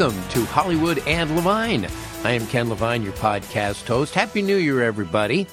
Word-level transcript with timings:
Welcome 0.00 0.28
to 0.30 0.46
Hollywood 0.46 1.06
and 1.06 1.36
Levine. 1.36 1.86
I 2.24 2.30
am 2.30 2.46
Ken 2.46 2.70
Levine, 2.70 3.02
your 3.02 3.12
podcast 3.12 3.86
host. 3.86 4.14
Happy 4.14 4.40
New 4.40 4.56
Year, 4.56 4.82
everybody. 4.82 5.46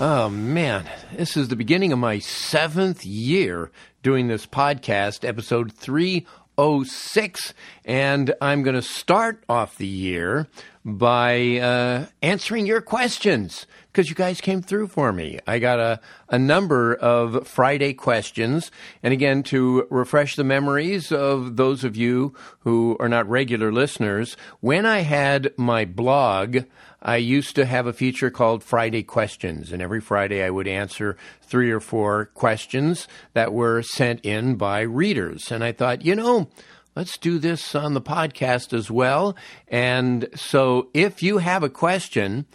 Oh, 0.00 0.28
man. 0.28 0.90
This 1.12 1.36
is 1.36 1.46
the 1.46 1.54
beginning 1.54 1.92
of 1.92 2.00
my 2.00 2.18
seventh 2.18 3.06
year 3.06 3.70
doing 4.02 4.26
this 4.26 4.44
podcast, 4.44 5.24
episode 5.24 5.70
306. 5.72 7.54
And 7.84 8.34
I'm 8.40 8.64
going 8.64 8.74
to 8.74 8.82
start 8.82 9.44
off 9.48 9.78
the 9.78 9.86
year 9.86 10.48
by 10.86 11.58
uh, 11.58 12.06
answering 12.22 12.64
your 12.64 12.80
questions 12.80 13.66
because 13.90 14.08
you 14.08 14.14
guys 14.14 14.40
came 14.40 14.62
through 14.62 14.86
for 14.86 15.12
me. 15.12 15.40
I 15.44 15.58
got 15.58 15.80
a, 15.80 16.00
a 16.28 16.38
number 16.38 16.94
of 16.94 17.48
Friday 17.48 17.92
questions. 17.92 18.70
And 19.02 19.12
again, 19.12 19.42
to 19.44 19.88
refresh 19.90 20.36
the 20.36 20.44
memories 20.44 21.10
of 21.10 21.56
those 21.56 21.82
of 21.82 21.96
you 21.96 22.34
who 22.60 22.96
are 23.00 23.08
not 23.08 23.28
regular 23.28 23.72
listeners, 23.72 24.36
when 24.60 24.86
I 24.86 25.00
had 25.00 25.52
my 25.56 25.84
blog, 25.86 26.58
I 27.02 27.16
used 27.16 27.56
to 27.56 27.66
have 27.66 27.88
a 27.88 27.92
feature 27.92 28.30
called 28.30 28.62
Friday 28.62 29.02
Questions. 29.02 29.72
And 29.72 29.82
every 29.82 30.00
Friday 30.00 30.44
I 30.44 30.50
would 30.50 30.68
answer 30.68 31.16
three 31.42 31.72
or 31.72 31.80
four 31.80 32.26
questions 32.26 33.08
that 33.32 33.52
were 33.52 33.82
sent 33.82 34.24
in 34.24 34.54
by 34.54 34.82
readers. 34.82 35.50
And 35.50 35.64
I 35.64 35.72
thought, 35.72 36.04
you 36.04 36.14
know, 36.14 36.48
let's 36.96 37.18
do 37.18 37.38
this 37.38 37.74
on 37.74 37.94
the 37.94 38.00
podcast 38.00 38.72
as 38.72 38.90
well. 38.90 39.36
And 39.68 40.28
so 40.34 40.88
if 40.94 41.22
you 41.22 41.38
have 41.38 41.62
a 41.62 41.68
question, 41.68 42.46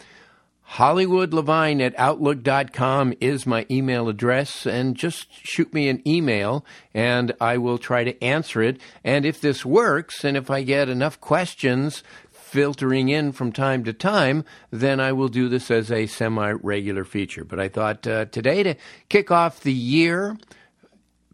HollywoodLevine 0.72 1.80
at 1.80 1.98
Outlook.com 1.98 3.14
is 3.20 3.46
my 3.46 3.66
email 3.70 4.08
address, 4.08 4.66
and 4.66 4.96
just 4.96 5.28
shoot 5.30 5.72
me 5.72 5.88
an 5.88 6.06
email 6.08 6.64
and 6.94 7.32
I 7.40 7.58
will 7.58 7.78
try 7.78 8.04
to 8.04 8.24
answer 8.24 8.62
it. 8.62 8.80
And 9.04 9.24
if 9.24 9.40
this 9.40 9.64
works, 9.64 10.24
and 10.24 10.36
if 10.36 10.50
I 10.50 10.62
get 10.62 10.88
enough 10.88 11.20
questions 11.20 12.02
filtering 12.30 13.10
in 13.10 13.32
from 13.32 13.52
time 13.52 13.84
to 13.84 13.92
time, 13.92 14.44
then 14.70 14.98
I 14.98 15.12
will 15.12 15.28
do 15.28 15.48
this 15.48 15.70
as 15.70 15.90
a 15.90 16.06
semi 16.06 16.52
regular 16.62 17.04
feature. 17.04 17.44
But 17.44 17.60
I 17.60 17.68
thought 17.68 18.06
uh, 18.06 18.24
today 18.26 18.62
to 18.62 18.74
kick 19.08 19.30
off 19.30 19.60
the 19.60 19.72
year, 19.72 20.36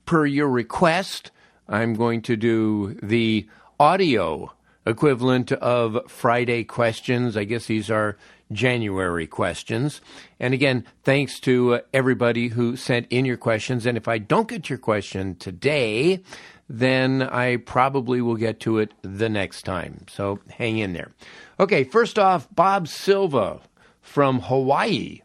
per 0.05 0.27
your 0.27 0.49
request, 0.49 1.31
I'm 1.69 1.95
going 1.95 2.23
to 2.23 2.37
do 2.37 2.99
the 3.03 3.47
audio 3.79 4.53
equivalent 4.87 5.53
of 5.53 6.11
Friday 6.11 6.65
questions. 6.65 7.37
I 7.37 7.45
guess 7.45 7.67
these 7.67 7.91
are 7.91 8.17
January 8.51 9.27
questions. 9.27 10.01
And 10.41 10.55
again, 10.55 10.87
thanks 11.05 11.39
to 11.41 11.75
uh, 11.75 11.81
everybody 11.93 12.49
who 12.49 12.77
sent 12.77 13.07
in 13.11 13.25
your 13.25 13.37
questions. 13.37 13.85
And 13.85 13.99
if 13.99 14.09
I 14.09 14.19
don't 14.19 14.49
get 14.49 14.71
your 14.71 14.79
question 14.79 15.37
today, 15.37 16.23
then 16.69 17.23
I 17.23 17.57
probably 17.57 18.21
will 18.23 18.37
get 18.37 18.61
to 18.61 18.79
it 18.79 18.95
the 19.03 19.29
next 19.29 19.63
time. 19.63 20.07
So 20.09 20.41
hang 20.51 20.79
in 20.79 20.95
there. 20.95 21.13
Okay, 21.61 21.85
first 21.85 22.19
off, 22.19 22.49
Bob 22.55 22.89
Silva 22.89 23.61
from 24.01 24.41
Hawaii 24.41 25.21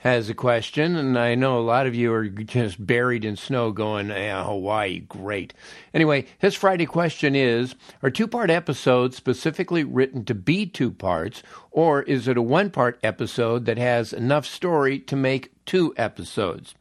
has 0.00 0.30
a 0.30 0.34
question, 0.34 0.96
and 0.96 1.18
I 1.18 1.34
know 1.34 1.58
a 1.58 1.60
lot 1.60 1.86
of 1.86 1.94
you 1.94 2.10
are 2.14 2.26
just 2.26 2.84
buried 2.84 3.22
in 3.22 3.36
snow 3.36 3.70
going, 3.70 4.08
Hawaii, 4.08 5.00
great. 5.00 5.52
Anyway, 5.92 6.24
his 6.38 6.54
Friday 6.54 6.86
question 6.86 7.36
is 7.36 7.74
Are 8.02 8.10
two 8.10 8.26
part 8.26 8.48
episodes 8.48 9.18
specifically 9.18 9.84
written 9.84 10.24
to 10.24 10.34
be 10.34 10.64
two 10.64 10.90
parts, 10.90 11.42
or 11.70 12.00
is 12.02 12.28
it 12.28 12.38
a 12.38 12.42
one 12.42 12.70
part 12.70 12.98
episode 13.02 13.66
that 13.66 13.76
has 13.76 14.14
enough 14.14 14.46
story 14.46 14.98
to 15.00 15.16
make 15.16 15.52
two 15.66 15.92
episodes? 15.98 16.74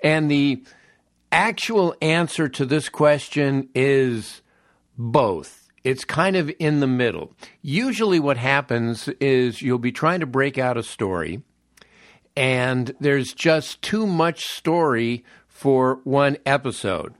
And 0.00 0.30
the 0.30 0.62
actual 1.32 1.96
answer 2.00 2.48
to 2.48 2.64
this 2.64 2.88
question 2.88 3.68
is 3.74 4.42
both. 4.96 5.68
It's 5.82 6.04
kind 6.04 6.36
of 6.36 6.52
in 6.60 6.78
the 6.78 6.86
middle. 6.86 7.32
Usually, 7.62 8.20
what 8.20 8.36
happens 8.36 9.08
is 9.20 9.60
you'll 9.60 9.78
be 9.78 9.90
trying 9.90 10.20
to 10.20 10.26
break 10.26 10.56
out 10.56 10.76
a 10.76 10.84
story 10.84 11.42
and 12.40 12.96
there's 12.98 13.34
just 13.34 13.82
too 13.82 14.06
much 14.06 14.46
story 14.46 15.22
for 15.46 16.00
one 16.04 16.38
episode. 16.46 17.12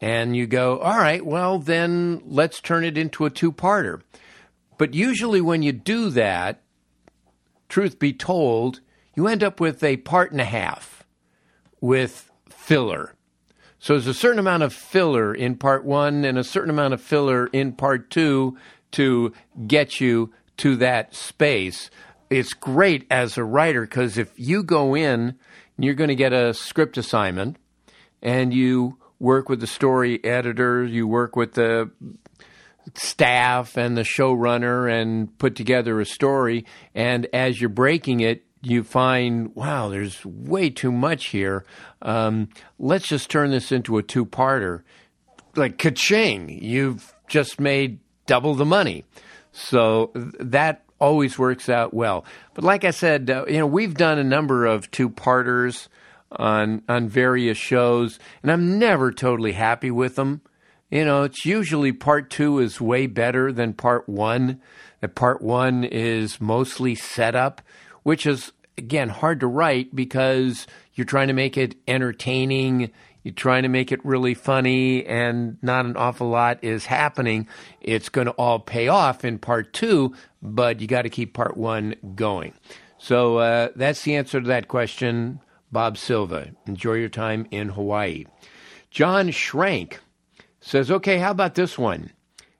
And 0.00 0.36
you 0.36 0.48
go, 0.48 0.80
all 0.80 0.98
right, 0.98 1.24
well, 1.24 1.60
then 1.60 2.20
let's 2.26 2.60
turn 2.60 2.82
it 2.82 2.98
into 2.98 3.24
a 3.24 3.30
two 3.30 3.52
parter. 3.52 4.00
But 4.76 4.92
usually, 4.92 5.40
when 5.40 5.62
you 5.62 5.70
do 5.70 6.10
that, 6.10 6.62
truth 7.68 8.00
be 8.00 8.12
told, 8.12 8.80
you 9.14 9.28
end 9.28 9.44
up 9.44 9.60
with 9.60 9.84
a 9.84 9.98
part 9.98 10.32
and 10.32 10.40
a 10.40 10.44
half 10.44 11.04
with 11.80 12.28
filler. 12.48 13.14
So 13.78 13.92
there's 13.92 14.08
a 14.08 14.14
certain 14.14 14.40
amount 14.40 14.64
of 14.64 14.72
filler 14.72 15.32
in 15.32 15.58
part 15.58 15.84
one 15.84 16.24
and 16.24 16.36
a 16.36 16.42
certain 16.42 16.70
amount 16.70 16.92
of 16.92 17.00
filler 17.00 17.46
in 17.52 17.70
part 17.74 18.10
two 18.10 18.58
to 18.92 19.32
get 19.68 20.00
you 20.00 20.32
to 20.56 20.74
that 20.76 21.14
space 21.14 21.88
it's 22.30 22.54
great 22.54 23.06
as 23.10 23.36
a 23.36 23.44
writer 23.44 23.82
because 23.82 24.16
if 24.16 24.32
you 24.36 24.62
go 24.62 24.94
in 24.94 25.20
and 25.20 25.84
you're 25.84 25.94
going 25.94 26.08
to 26.08 26.14
get 26.14 26.32
a 26.32 26.54
script 26.54 26.96
assignment 26.96 27.56
and 28.22 28.54
you 28.54 28.98
work 29.18 29.48
with 29.48 29.60
the 29.60 29.66
story 29.66 30.24
editor, 30.24 30.84
you 30.84 31.06
work 31.06 31.36
with 31.36 31.54
the 31.54 31.90
staff 32.94 33.76
and 33.76 33.96
the 33.96 34.02
showrunner 34.02 34.90
and 34.90 35.36
put 35.38 35.54
together 35.54 36.00
a 36.00 36.06
story, 36.06 36.64
and 36.94 37.26
as 37.32 37.60
you're 37.60 37.68
breaking 37.68 38.20
it, 38.20 38.44
you 38.62 38.82
find, 38.82 39.54
wow, 39.54 39.88
there's 39.88 40.24
way 40.24 40.70
too 40.70 40.92
much 40.92 41.28
here. 41.28 41.64
Um, 42.02 42.48
let's 42.78 43.08
just 43.08 43.30
turn 43.30 43.50
this 43.50 43.72
into 43.72 43.96
a 43.96 44.02
two 44.02 44.26
parter. 44.26 44.82
Like, 45.56 45.78
ka-ching, 45.78 46.48
you've 46.62 47.14
just 47.28 47.58
made 47.58 48.00
double 48.26 48.54
the 48.54 48.66
money. 48.66 49.04
So 49.52 50.10
that 50.14 50.84
always 51.00 51.38
works 51.38 51.68
out 51.68 51.94
well. 51.94 52.24
But 52.54 52.64
like 52.64 52.84
I 52.84 52.90
said, 52.90 53.30
uh, 53.30 53.44
you 53.48 53.58
know, 53.58 53.66
we've 53.66 53.94
done 53.94 54.18
a 54.18 54.24
number 54.24 54.66
of 54.66 54.90
two 54.90 55.08
parters 55.08 55.88
on 56.30 56.82
on 56.88 57.08
various 57.08 57.58
shows, 57.58 58.18
and 58.42 58.52
I'm 58.52 58.78
never 58.78 59.10
totally 59.10 59.52
happy 59.52 59.90
with 59.90 60.16
them. 60.16 60.42
You 60.90 61.04
know, 61.04 61.22
it's 61.22 61.46
usually 61.46 61.92
part 61.92 62.30
two 62.30 62.58
is 62.58 62.80
way 62.80 63.06
better 63.06 63.52
than 63.52 63.72
part 63.74 64.08
one. 64.08 64.60
That 65.00 65.14
part 65.14 65.40
one 65.40 65.84
is 65.84 66.40
mostly 66.40 66.94
setup, 66.94 67.62
which 68.02 68.26
is 68.26 68.52
again 68.76 69.08
hard 69.08 69.40
to 69.40 69.46
write 69.46 69.94
because 69.94 70.66
you're 70.94 71.04
trying 71.04 71.28
to 71.28 71.32
make 71.32 71.56
it 71.56 71.76
entertaining 71.88 72.90
you're 73.22 73.34
trying 73.34 73.64
to 73.64 73.68
make 73.68 73.92
it 73.92 74.04
really 74.04 74.34
funny 74.34 75.04
and 75.04 75.58
not 75.62 75.84
an 75.84 75.96
awful 75.96 76.28
lot 76.28 76.62
is 76.62 76.86
happening. 76.86 77.48
It's 77.80 78.08
going 78.08 78.26
to 78.26 78.32
all 78.32 78.58
pay 78.58 78.88
off 78.88 79.24
in 79.24 79.38
part 79.38 79.72
two, 79.72 80.14
but 80.42 80.80
you 80.80 80.86
got 80.86 81.02
to 81.02 81.10
keep 81.10 81.34
part 81.34 81.56
one 81.56 81.94
going. 82.14 82.54
So 82.98 83.38
uh, 83.38 83.68
that's 83.76 84.02
the 84.02 84.16
answer 84.16 84.40
to 84.40 84.48
that 84.48 84.68
question, 84.68 85.40
Bob 85.72 85.98
Silva. 85.98 86.50
Enjoy 86.66 86.94
your 86.94 87.08
time 87.08 87.46
in 87.50 87.70
Hawaii. 87.70 88.24
John 88.90 89.28
Schrank 89.28 89.98
says, 90.60 90.90
okay, 90.90 91.18
how 91.18 91.30
about 91.30 91.54
this 91.54 91.78
one? 91.78 92.10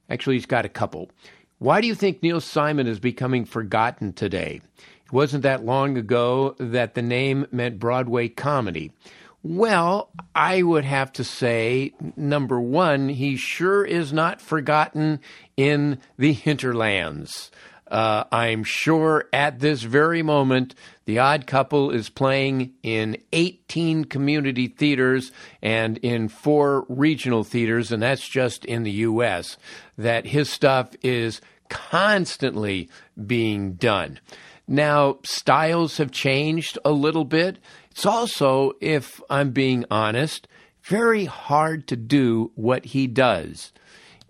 Actually, 0.09 0.37
he's 0.37 0.47
got 0.47 0.65
a 0.65 0.71
couple. 0.71 1.11
Why 1.59 1.81
do 1.81 1.87
you 1.87 1.95
think 1.95 2.23
Neil 2.23 2.41
Simon 2.41 2.87
is 2.87 2.99
becoming 2.99 3.45
forgotten 3.45 4.12
today? 4.12 4.61
It 5.05 5.12
wasn't 5.12 5.43
that 5.43 5.65
long 5.65 5.99
ago 5.99 6.55
that 6.59 6.95
the 6.95 7.03
name 7.03 7.47
meant 7.53 7.79
Broadway 7.79 8.29
comedy. 8.29 8.93
Well, 9.42 10.10
I 10.34 10.62
would 10.62 10.84
have 10.84 11.12
to 11.14 11.25
say, 11.25 11.94
number 12.14 12.60
one, 12.60 13.08
he 13.08 13.37
sure 13.37 13.84
is 13.84 14.12
not 14.12 14.40
forgotten 14.40 15.20
in 15.56 15.98
the 16.19 16.34
hinterlands. 16.34 17.50
Uh, 17.90 18.25
I'm 18.31 18.62
sure 18.64 19.28
at 19.32 19.58
this 19.58 19.82
very 19.82 20.22
moment, 20.22 20.75
The 21.06 21.19
Odd 21.19 21.46
Couple 21.46 21.90
is 21.90 22.10
playing 22.10 22.75
in 22.82 23.16
18 23.32 24.04
community 24.04 24.69
theaters 24.69 25.32
and 25.62 25.96
in 25.98 26.28
four 26.28 26.84
regional 26.88 27.42
theaters, 27.42 27.90
and 27.90 28.02
that's 28.02 28.28
just 28.28 28.64
in 28.66 28.82
the 28.82 28.92
U.S., 28.92 29.56
that 29.96 30.26
his 30.26 30.50
stuff 30.50 30.90
is 31.02 31.40
constantly 31.70 32.90
being 33.26 33.72
done. 33.72 34.20
Now, 34.69 35.19
styles 35.25 35.96
have 35.96 36.12
changed 36.12 36.78
a 36.84 36.92
little 36.92 37.25
bit. 37.25 37.58
It's 38.00 38.06
also, 38.06 38.73
if 38.81 39.20
I'm 39.29 39.50
being 39.50 39.85
honest, 39.91 40.49
very 40.82 41.26
hard 41.26 41.87
to 41.88 41.97
do 41.97 42.50
what 42.55 42.87
he 42.87 43.06
does. 43.06 43.75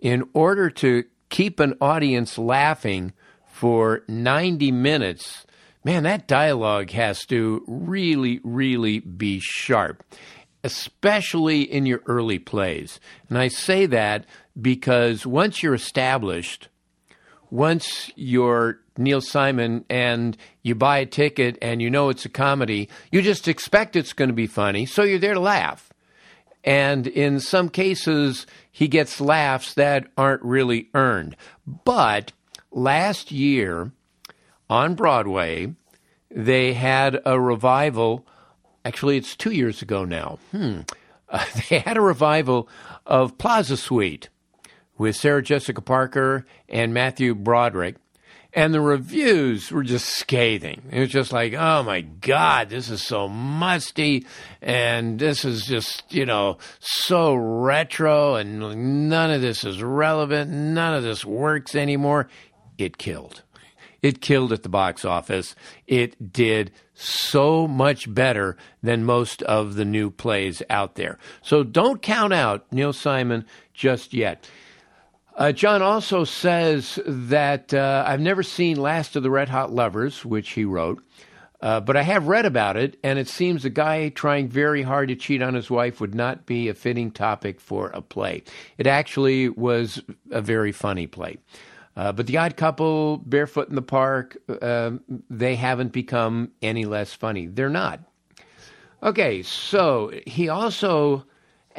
In 0.00 0.28
order 0.32 0.70
to 0.70 1.04
keep 1.28 1.60
an 1.60 1.74
audience 1.80 2.36
laughing 2.36 3.12
for 3.46 4.02
90 4.08 4.72
minutes, 4.72 5.46
man, 5.84 6.02
that 6.02 6.26
dialogue 6.26 6.90
has 6.90 7.24
to 7.26 7.62
really, 7.68 8.40
really 8.42 8.98
be 8.98 9.38
sharp, 9.38 10.02
especially 10.64 11.62
in 11.62 11.86
your 11.86 12.02
early 12.06 12.40
plays. 12.40 12.98
And 13.28 13.38
I 13.38 13.46
say 13.46 13.86
that 13.86 14.26
because 14.60 15.24
once 15.24 15.62
you're 15.62 15.74
established, 15.74 16.66
once 17.50 18.10
you're 18.16 18.80
Neil 19.00 19.20
Simon 19.20 19.84
and 19.88 20.36
you 20.62 20.74
buy 20.74 20.98
a 20.98 21.06
ticket 21.06 21.58
and 21.60 21.82
you 21.82 21.90
know 21.90 22.08
it's 22.08 22.24
a 22.24 22.28
comedy, 22.28 22.88
you 23.10 23.22
just 23.22 23.48
expect 23.48 23.96
it's 23.96 24.12
going 24.12 24.28
to 24.28 24.34
be 24.34 24.46
funny, 24.46 24.86
so 24.86 25.02
you're 25.02 25.18
there 25.18 25.34
to 25.34 25.40
laugh. 25.40 25.90
And 26.62 27.06
in 27.06 27.40
some 27.40 27.68
cases, 27.70 28.46
he 28.70 28.86
gets 28.86 29.20
laughs 29.20 29.74
that 29.74 30.06
aren't 30.16 30.42
really 30.42 30.88
earned. 30.94 31.36
But 31.66 32.32
last 32.70 33.32
year 33.32 33.92
on 34.68 34.94
Broadway, 34.94 35.74
they 36.30 36.74
had 36.74 37.20
a 37.24 37.40
revival. 37.40 38.26
Actually, 38.84 39.16
it's 39.16 39.34
two 39.34 39.52
years 39.52 39.82
ago 39.82 40.04
now. 40.04 40.38
Hmm. 40.52 40.80
Uh, 41.28 41.44
they 41.70 41.78
had 41.78 41.96
a 41.96 42.02
revival 42.02 42.68
of 43.06 43.38
Plaza 43.38 43.76
Suite 43.76 44.28
with 44.98 45.16
Sarah 45.16 45.42
Jessica 45.42 45.80
Parker 45.80 46.44
and 46.68 46.92
Matthew 46.92 47.34
Broderick. 47.34 47.96
And 48.52 48.74
the 48.74 48.80
reviews 48.80 49.70
were 49.70 49.84
just 49.84 50.08
scathing. 50.08 50.82
It 50.90 50.98
was 50.98 51.08
just 51.08 51.32
like, 51.32 51.54
oh 51.54 51.84
my 51.84 52.00
God, 52.00 52.68
this 52.68 52.90
is 52.90 53.00
so 53.00 53.28
musty. 53.28 54.26
And 54.60 55.18
this 55.18 55.44
is 55.44 55.64
just, 55.64 56.12
you 56.12 56.26
know, 56.26 56.58
so 56.80 57.34
retro. 57.34 58.34
And 58.34 59.08
none 59.08 59.30
of 59.30 59.40
this 59.40 59.64
is 59.64 59.82
relevant. 59.82 60.50
None 60.50 60.94
of 60.94 61.04
this 61.04 61.24
works 61.24 61.76
anymore. 61.76 62.28
It 62.76 62.98
killed. 62.98 63.42
It 64.02 64.20
killed 64.20 64.52
at 64.52 64.62
the 64.62 64.68
box 64.68 65.04
office. 65.04 65.54
It 65.86 66.32
did 66.32 66.72
so 66.94 67.68
much 67.68 68.12
better 68.12 68.56
than 68.82 69.04
most 69.04 69.42
of 69.42 69.74
the 69.74 69.84
new 69.84 70.10
plays 70.10 70.62
out 70.70 70.94
there. 70.94 71.18
So 71.42 71.62
don't 71.62 72.02
count 72.02 72.32
out 72.32 72.66
Neil 72.72 72.92
Simon 72.92 73.44
just 73.74 74.12
yet. 74.12 74.48
Uh, 75.36 75.52
John 75.52 75.80
also 75.80 76.24
says 76.24 76.98
that 77.06 77.72
uh, 77.72 78.04
I've 78.06 78.20
never 78.20 78.42
seen 78.42 78.76
Last 78.76 79.16
of 79.16 79.22
the 79.22 79.30
Red 79.30 79.48
Hot 79.48 79.72
Lovers, 79.72 80.24
which 80.24 80.50
he 80.50 80.64
wrote, 80.64 81.02
uh, 81.62 81.80
but 81.80 81.96
I 81.96 82.02
have 82.02 82.26
read 82.26 82.46
about 82.46 82.76
it, 82.76 82.98
and 83.02 83.18
it 83.18 83.28
seems 83.28 83.64
a 83.64 83.70
guy 83.70 84.08
trying 84.08 84.48
very 84.48 84.82
hard 84.82 85.08
to 85.08 85.16
cheat 85.16 85.42
on 85.42 85.54
his 85.54 85.70
wife 85.70 86.00
would 86.00 86.14
not 86.14 86.46
be 86.46 86.68
a 86.68 86.74
fitting 86.74 87.10
topic 87.10 87.60
for 87.60 87.88
a 87.88 88.02
play. 88.02 88.42
It 88.78 88.86
actually 88.86 89.48
was 89.48 90.02
a 90.30 90.40
very 90.40 90.72
funny 90.72 91.06
play. 91.06 91.38
Uh, 91.96 92.12
but 92.12 92.26
the 92.26 92.38
odd 92.38 92.56
couple, 92.56 93.18
barefoot 93.18 93.68
in 93.68 93.74
the 93.74 93.82
park, 93.82 94.36
um, 94.62 95.00
they 95.28 95.54
haven't 95.54 95.92
become 95.92 96.50
any 96.62 96.86
less 96.86 97.12
funny. 97.12 97.46
They're 97.46 97.68
not. 97.68 98.00
Okay, 99.02 99.42
so 99.42 100.12
he 100.26 100.48
also 100.48 101.24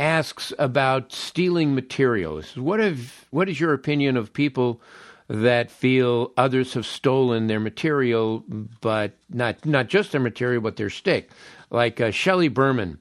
asks 0.01 0.51
about 0.57 1.13
stealing 1.13 1.75
materials. 1.75 2.57
What 2.57 2.79
have 2.79 3.25
what 3.29 3.47
is 3.47 3.59
your 3.59 3.73
opinion 3.73 4.17
of 4.17 4.33
people 4.33 4.81
that 5.27 5.69
feel 5.71 6.31
others 6.35 6.73
have 6.73 6.87
stolen 6.87 7.45
their 7.45 7.59
material, 7.59 8.43
but 8.81 9.13
not 9.29 9.63
not 9.63 9.87
just 9.87 10.11
their 10.11 10.19
material, 10.19 10.61
but 10.61 10.75
their 10.75 10.89
stick, 10.89 11.29
like 11.69 12.01
uh, 12.01 12.09
Shelley 12.09 12.47
Berman, 12.47 12.97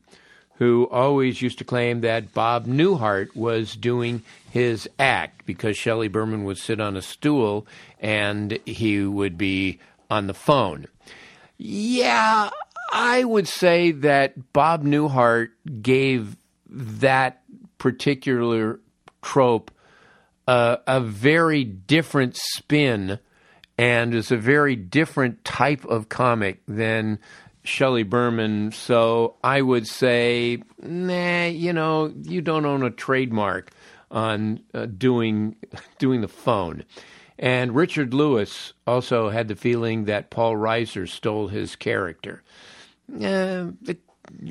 who 0.56 0.88
always 0.90 1.40
used 1.40 1.56
to 1.58 1.64
claim 1.64 2.02
that 2.02 2.34
Bob 2.34 2.66
Newhart 2.66 3.34
was 3.34 3.74
doing 3.74 4.22
his 4.50 4.86
act 4.98 5.46
because 5.46 5.78
Shelley 5.78 6.08
Berman 6.08 6.44
would 6.44 6.58
sit 6.58 6.80
on 6.80 6.98
a 6.98 7.02
stool 7.02 7.66
and 7.98 8.58
he 8.66 9.02
would 9.02 9.38
be 9.38 9.78
on 10.10 10.26
the 10.26 10.34
phone. 10.34 10.86
Yeah, 11.56 12.50
I 12.92 13.24
would 13.24 13.48
say 13.48 13.90
that 13.92 14.52
Bob 14.52 14.84
Newhart 14.84 15.48
gave 15.80 16.36
that 16.70 17.42
particular 17.78 18.80
trope 19.22 19.70
uh, 20.46 20.78
a 20.86 21.00
very 21.00 21.62
different 21.62 22.36
spin 22.36 23.18
and 23.78 24.14
is 24.14 24.30
a 24.32 24.36
very 24.36 24.74
different 24.74 25.44
type 25.44 25.84
of 25.84 26.08
comic 26.08 26.60
than 26.66 27.18
Shelley 27.62 28.02
Berman. 28.02 28.72
So 28.72 29.36
I 29.44 29.62
would 29.62 29.86
say, 29.86 30.62
nah, 30.82 31.46
you 31.46 31.72
know, 31.72 32.12
you 32.22 32.40
don't 32.40 32.66
own 32.66 32.82
a 32.82 32.90
trademark 32.90 33.70
on 34.10 34.60
uh, 34.74 34.86
doing 34.86 35.56
doing 35.98 36.20
the 36.20 36.28
phone. 36.28 36.84
And 37.38 37.74
Richard 37.74 38.12
Lewis 38.12 38.74
also 38.86 39.30
had 39.30 39.48
the 39.48 39.56
feeling 39.56 40.04
that 40.06 40.30
Paul 40.30 40.56
Reiser 40.56 41.08
stole 41.08 41.48
his 41.48 41.74
character. 41.74 42.42
Uh, 43.10 43.68
it, 43.86 44.00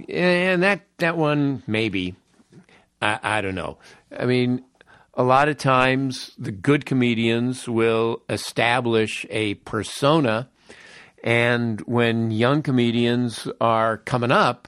and 0.07 0.63
that 0.63 0.81
that 0.97 1.17
one 1.17 1.63
maybe 1.67 2.15
I, 3.01 3.19
I 3.21 3.41
don't 3.41 3.55
know. 3.55 3.77
I 4.17 4.25
mean, 4.25 4.63
a 5.13 5.23
lot 5.23 5.49
of 5.49 5.57
times 5.57 6.31
the 6.37 6.51
good 6.51 6.85
comedians 6.85 7.67
will 7.67 8.21
establish 8.29 9.25
a 9.29 9.55
persona, 9.55 10.49
and 11.23 11.81
when 11.81 12.31
young 12.31 12.61
comedians 12.61 13.47
are 13.59 13.97
coming 13.97 14.31
up 14.31 14.67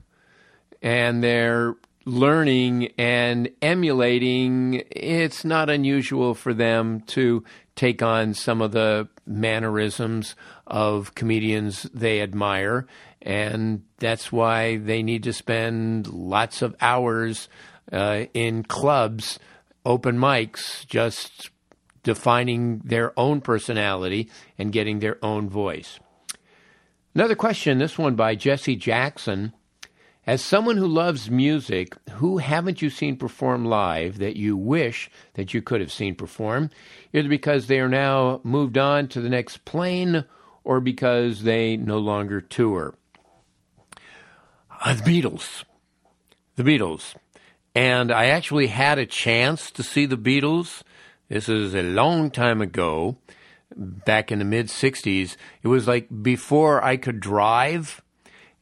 and 0.82 1.24
they're 1.24 1.76
learning 2.06 2.92
and 2.98 3.50
emulating, 3.62 4.84
it's 4.90 5.46
not 5.46 5.70
unusual 5.70 6.34
for 6.34 6.54
them 6.54 7.02
to 7.02 7.44
take 7.76 8.02
on 8.02 8.34
some 8.34 8.62
of 8.62 8.72
the 8.72 9.08
mannerisms 9.26 10.36
of 10.68 11.16
comedians 11.16 11.84
they 11.94 12.22
admire 12.22 12.88
and 13.22 13.84
that's 13.98 14.32
why 14.32 14.78
they 14.78 15.04
need 15.04 15.24
to 15.24 15.34
spend 15.34 16.08
lots 16.08 16.62
of 16.62 16.76
hours 16.82 17.48
uh, 17.92 18.26
in 18.34 18.64
clubs, 18.64 19.40
open 19.86 20.18
mics, 20.18 20.86
just 20.88 21.50
defining 22.04 22.80
their 22.80 23.18
own 23.20 23.42
personality 23.42 24.30
and 24.58 24.72
getting 24.72 25.00
their 25.00 25.24
own 25.24 25.50
voice. 25.50 26.00
Another 27.14 27.36
question, 27.36 27.78
this 27.78 27.98
one 27.98 28.16
by 28.16 28.36
Jesse 28.36 28.76
Jackson. 28.76 29.54
As 30.26 30.42
someone 30.42 30.78
who 30.78 30.88
loves 30.88 31.32
music, 31.32 31.96
who 32.12 32.38
haven't 32.38 32.82
you 32.82 32.92
seen 32.92 33.18
perform 33.18 33.66
live 33.66 34.20
that 34.20 34.38
you 34.38 34.56
wish 34.56 35.10
that 35.34 35.54
you 35.54 35.64
could 35.64 35.82
have 35.82 35.92
seen 35.92 36.14
perform, 36.14 36.70
either 37.12 37.28
because 37.28 37.66
they 37.68 37.80
are 37.80 37.90
now 37.90 38.40
moved 38.44 38.78
on 38.78 39.08
to 39.10 39.20
the 39.20 39.30
next 39.30 39.66
plane 39.66 40.24
or 40.64 40.80
because 40.80 41.42
they 41.42 41.76
no 41.76 41.98
longer 41.98 42.40
tour? 42.40 42.94
Uh, 44.84 44.96
the 44.96 45.04
Beatles. 45.04 45.64
The 46.56 46.64
Beatles. 46.64 47.14
And 47.76 48.12
I 48.12 48.26
actually 48.26 48.68
had 48.68 48.98
a 48.98 49.06
chance 49.06 49.70
to 49.72 49.84
see 49.84 50.08
the 50.08 50.18
Beatles. 50.18 50.82
This 51.30 51.48
is 51.48 51.76
a 51.76 51.84
long 51.84 52.32
time 52.32 52.62
ago, 52.62 53.18
back 53.76 54.32
in 54.32 54.40
the 54.40 54.46
mid 54.46 54.68
60s. 54.68 55.36
It 55.62 55.68
was 55.68 55.88
like 55.88 56.08
before 56.24 56.84
I 56.84 56.98
could 56.98 57.20
drive, 57.20 58.02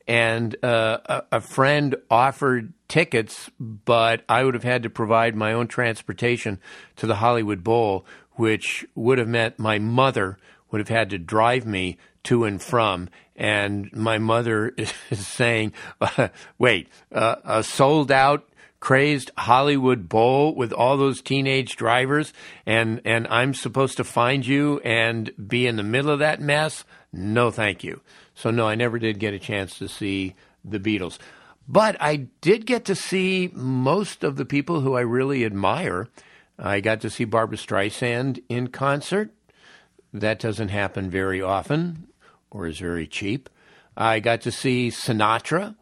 and 0.08 0.56
uh, 0.64 0.98
a, 1.06 1.24
a 1.38 1.42
friend 1.42 1.96
offered 2.12 2.74
tickets, 2.90 3.50
but 3.58 4.24
I 4.28 4.44
would 4.44 4.56
have 4.56 4.64
had 4.64 4.84
to 4.84 4.90
provide 4.90 5.36
my 5.36 5.54
own 5.54 5.68
transportation 5.68 6.60
to 6.98 7.08
the 7.08 7.16
Hollywood 7.16 7.64
Bowl, 7.64 8.06
which 8.34 8.86
would 8.94 9.20
have 9.20 9.28
meant 9.30 9.58
my 9.58 9.80
mother 9.80 10.38
would 10.70 10.80
have 10.80 10.90
had 10.90 11.10
to 11.12 11.18
drive 11.18 11.66
me 11.66 11.98
to 12.24 12.44
and 12.44 12.62
from. 12.62 13.10
And 13.40 13.92
my 13.94 14.18
mother 14.18 14.74
is 14.78 14.94
saying, 15.28 15.74
wait, 16.60 16.90
uh, 17.12 17.38
a 17.44 17.64
sold 17.64 18.12
out 18.12 18.46
crazed 18.80 19.32
Hollywood 19.38 20.08
Bowl 20.08 20.56
with 20.56 20.72
all 20.72 20.98
those 20.98 21.22
teenage 21.22 21.76
drivers, 21.76 22.34
and 22.66 23.02
and 23.06 23.28
I'm 23.28 23.54
supposed 23.54 23.98
to 23.98 24.04
find 24.04 24.46
you 24.46 24.80
and 24.80 25.32
be 25.48 25.68
in 25.68 25.76
the 25.76 25.84
middle 25.84 26.12
of 26.12 26.20
that 26.20 26.42
mess? 26.42 26.86
No, 27.12 27.52
thank 27.52 27.84
you. 27.84 28.02
So 28.36 28.52
no, 28.52 28.68
I 28.68 28.76
never 28.76 29.00
did 29.00 29.20
get 29.20 29.34
a 29.34 29.40
chance 29.40 29.78
to 29.80 29.88
see 29.88 30.36
the 30.64 30.80
Beatles. 30.80 31.18
But 31.68 31.98
I 32.02 32.28
did 32.42 32.66
get 32.66 32.86
to 32.86 32.96
see 32.96 33.52
most 33.54 34.24
of 34.24 34.38
the 34.38 34.46
people 34.46 34.82
who 34.82 34.96
I 34.96 35.02
really 35.02 35.46
admire. 35.46 36.08
I 36.58 36.82
got 36.82 37.02
to 37.02 37.10
see 37.10 37.26
Barbra 37.26 37.58
Streisand 37.58 38.42
in 38.50 38.68
concert. 38.68 39.32
That 40.14 40.40
doesn't 40.40 40.70
happen 40.70 41.10
very 41.10 41.42
often 41.42 42.09
or 42.52 42.68
is 42.68 42.80
very 42.80 43.08
cheap. 43.08 43.50
I 43.96 44.20
got 44.20 44.42
to 44.42 44.52
see 44.52 44.90
Sinatra. 44.90 45.76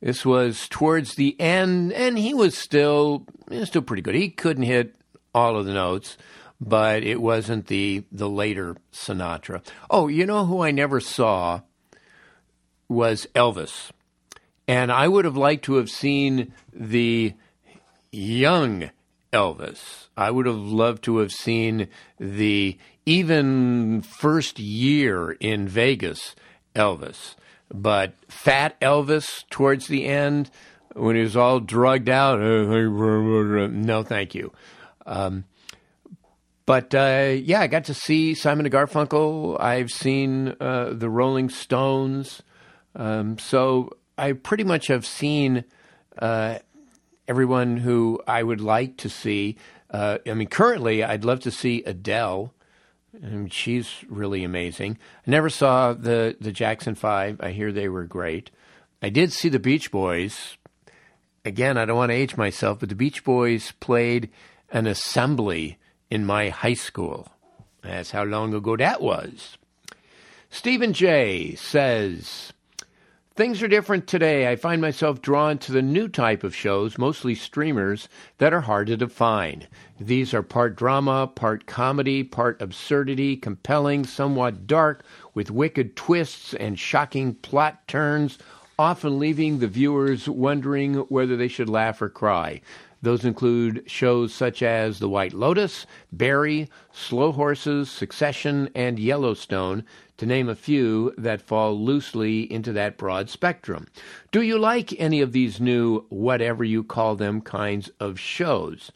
This 0.00 0.26
was 0.26 0.68
towards 0.68 1.14
the 1.14 1.40
end, 1.40 1.92
and 1.92 2.18
he 2.18 2.34
was 2.34 2.58
still 2.58 3.26
he 3.50 3.58
was 3.58 3.68
still 3.68 3.82
pretty 3.82 4.02
good. 4.02 4.16
He 4.16 4.30
couldn't 4.30 4.64
hit 4.64 4.96
all 5.32 5.56
of 5.56 5.64
the 5.64 5.72
notes, 5.72 6.18
but 6.60 7.04
it 7.04 7.20
wasn't 7.20 7.68
the 7.68 8.04
the 8.10 8.28
later 8.28 8.76
Sinatra. 8.92 9.64
Oh, 9.88 10.08
you 10.08 10.26
know 10.26 10.46
who 10.46 10.60
I 10.60 10.72
never 10.72 10.98
saw 10.98 11.60
was 12.88 13.26
Elvis, 13.34 13.90
and 14.66 14.90
I 14.90 15.06
would 15.06 15.24
have 15.24 15.36
liked 15.36 15.64
to 15.66 15.76
have 15.76 15.88
seen 15.88 16.52
the 16.72 17.34
young 18.10 18.90
Elvis. 19.32 20.08
I 20.16 20.30
would 20.30 20.46
have 20.46 20.56
loved 20.56 21.04
to 21.04 21.18
have 21.18 21.30
seen 21.30 21.88
the 22.18 22.76
even 23.06 24.02
first 24.02 24.58
year 24.58 25.32
in 25.32 25.68
Vegas 25.68 26.34
Elvis. 26.74 27.34
But 27.72 28.14
fat 28.28 28.78
Elvis 28.80 29.44
towards 29.50 29.86
the 29.86 30.06
end, 30.06 30.50
when 30.94 31.16
he 31.16 31.22
was 31.22 31.36
all 31.36 31.60
drugged 31.60 32.08
out, 32.08 32.38
no, 32.38 34.02
thank 34.02 34.34
you. 34.34 34.52
Um, 35.06 35.44
but 36.66 36.94
uh, 36.94 37.34
yeah, 37.34 37.60
I 37.60 37.66
got 37.66 37.84
to 37.84 37.94
see 37.94 38.34
Simon 38.34 38.66
and 38.66 38.74
Garfunkel. 38.74 39.60
I've 39.60 39.90
seen 39.90 40.54
uh, 40.60 40.92
the 40.92 41.10
Rolling 41.10 41.48
Stones. 41.48 42.42
Um, 42.94 43.38
so 43.38 43.96
I 44.16 44.32
pretty 44.32 44.64
much 44.64 44.86
have 44.88 45.06
seen 45.06 45.64
uh, 46.18 46.58
everyone 47.26 47.78
who 47.78 48.20
I 48.26 48.42
would 48.42 48.60
like 48.60 48.96
to 48.98 49.08
see. 49.08 49.56
Uh, 49.90 50.18
I 50.26 50.34
mean, 50.34 50.48
currently, 50.48 51.02
I'd 51.02 51.24
love 51.24 51.40
to 51.40 51.50
see 51.50 51.82
Adele. 51.84 52.52
And 53.20 53.52
she's 53.52 54.04
really 54.08 54.42
amazing. 54.42 54.98
I 55.26 55.30
never 55.30 55.50
saw 55.50 55.92
the, 55.92 56.36
the 56.40 56.52
Jackson 56.52 56.94
Five. 56.94 57.40
I 57.40 57.50
hear 57.50 57.70
they 57.70 57.88
were 57.88 58.04
great. 58.04 58.50
I 59.02 59.10
did 59.10 59.32
see 59.32 59.48
the 59.48 59.58
Beach 59.58 59.90
Boys. 59.90 60.56
Again, 61.44 61.76
I 61.76 61.84
don't 61.84 61.96
want 61.96 62.10
to 62.10 62.16
age 62.16 62.36
myself, 62.36 62.80
but 62.80 62.88
the 62.88 62.94
Beach 62.94 63.24
Boys 63.24 63.72
played 63.80 64.30
an 64.70 64.86
assembly 64.86 65.78
in 66.10 66.24
my 66.24 66.48
high 66.48 66.74
school. 66.74 67.28
That's 67.82 68.12
how 68.12 68.24
long 68.24 68.54
ago 68.54 68.76
that 68.76 69.02
was. 69.02 69.58
Stephen 70.48 70.92
J. 70.92 71.54
says, 71.54 72.52
Things 73.34 73.62
are 73.62 73.68
different 73.68 74.06
today. 74.06 74.52
I 74.52 74.56
find 74.56 74.82
myself 74.82 75.22
drawn 75.22 75.56
to 75.58 75.72
the 75.72 75.80
new 75.80 76.06
type 76.06 76.44
of 76.44 76.54
shows, 76.54 76.98
mostly 76.98 77.34
streamers, 77.34 78.10
that 78.36 78.52
are 78.52 78.60
hard 78.60 78.88
to 78.88 78.96
define. 78.98 79.66
These 79.98 80.34
are 80.34 80.42
part 80.42 80.76
drama, 80.76 81.26
part 81.34 81.64
comedy, 81.64 82.24
part 82.24 82.60
absurdity, 82.60 83.38
compelling, 83.38 84.04
somewhat 84.04 84.66
dark, 84.66 85.02
with 85.32 85.50
wicked 85.50 85.96
twists 85.96 86.52
and 86.52 86.78
shocking 86.78 87.34
plot 87.36 87.88
turns, 87.88 88.36
often 88.78 89.18
leaving 89.18 89.60
the 89.60 89.66
viewers 89.66 90.28
wondering 90.28 90.96
whether 90.96 91.34
they 91.34 91.48
should 91.48 91.70
laugh 91.70 92.02
or 92.02 92.10
cry. 92.10 92.60
Those 93.02 93.24
include 93.24 93.82
shows 93.86 94.32
such 94.32 94.62
as 94.62 95.00
The 95.00 95.08
White 95.08 95.34
Lotus, 95.34 95.86
Barry, 96.12 96.70
Slow 96.92 97.32
Horses, 97.32 97.90
Succession, 97.90 98.70
and 98.74 98.98
Yellowstone, 98.98 99.84
to 100.18 100.26
name 100.26 100.48
a 100.48 100.54
few 100.54 101.12
that 101.18 101.42
fall 101.42 101.74
loosely 101.74 102.50
into 102.50 102.72
that 102.72 102.96
broad 102.96 103.28
spectrum. 103.28 103.88
Do 104.30 104.40
you 104.40 104.56
like 104.56 104.98
any 105.00 105.20
of 105.20 105.32
these 105.32 105.60
new, 105.60 106.06
whatever 106.10 106.62
you 106.62 106.84
call 106.84 107.16
them, 107.16 107.40
kinds 107.40 107.90
of 107.98 108.20
shows? 108.20 108.92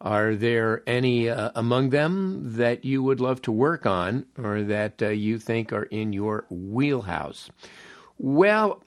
Are 0.00 0.34
there 0.34 0.82
any 0.86 1.28
uh, 1.28 1.52
among 1.54 1.90
them 1.90 2.56
that 2.56 2.84
you 2.84 3.02
would 3.02 3.20
love 3.20 3.42
to 3.42 3.52
work 3.52 3.86
on 3.86 4.24
or 4.36 4.62
that 4.62 5.00
uh, 5.02 5.08
you 5.08 5.38
think 5.38 5.72
are 5.72 5.84
in 5.84 6.12
your 6.12 6.46
wheelhouse? 6.50 7.50
Well, 8.18 8.82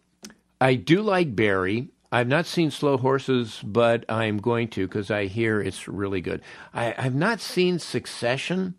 I 0.60 0.76
do 0.76 1.02
like 1.02 1.36
Barry. 1.36 1.90
I've 2.16 2.28
not 2.28 2.46
seen 2.46 2.72
Slow 2.72 2.98
Horses, 2.98 3.60
but 3.64 4.06
I'm 4.08 4.38
going 4.38 4.70
to 4.70 4.88
because 4.88 5.12
I 5.12 5.26
hear 5.26 5.60
it's 5.60 5.88
really 5.88 6.22
good. 6.22 6.42
I, 6.74 6.96
I've 6.98 7.16
not 7.16 7.42
seen 7.42 7.78
Succession 7.80 8.76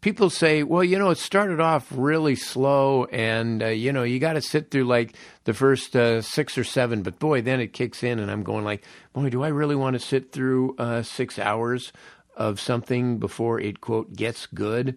people 0.00 0.30
say, 0.30 0.62
well, 0.62 0.84
you 0.84 0.98
know, 0.98 1.10
it 1.10 1.18
started 1.18 1.60
off 1.60 1.86
really 1.90 2.36
slow, 2.36 3.04
and 3.06 3.62
uh, 3.62 3.66
you 3.66 3.92
know, 3.92 4.02
you 4.04 4.18
got 4.18 4.34
to 4.34 4.40
sit 4.40 4.70
through 4.70 4.84
like 4.84 5.14
the 5.44 5.54
first 5.54 5.96
uh, 5.96 6.22
six 6.22 6.56
or 6.56 6.64
seven, 6.64 7.02
but 7.02 7.18
boy, 7.18 7.42
then 7.42 7.60
it 7.60 7.72
kicks 7.72 8.02
in, 8.02 8.18
and 8.18 8.30
I'm 8.30 8.42
going 8.42 8.64
like, 8.64 8.84
boy, 9.12 9.30
do 9.30 9.42
I 9.42 9.48
really 9.48 9.76
want 9.76 9.94
to 9.94 10.00
sit 10.00 10.32
through 10.32 10.76
uh, 10.76 11.02
six 11.02 11.38
hours 11.38 11.92
of 12.36 12.60
something 12.60 13.18
before 13.18 13.60
it 13.60 13.80
quote 13.80 14.14
gets 14.14 14.46
good? 14.46 14.96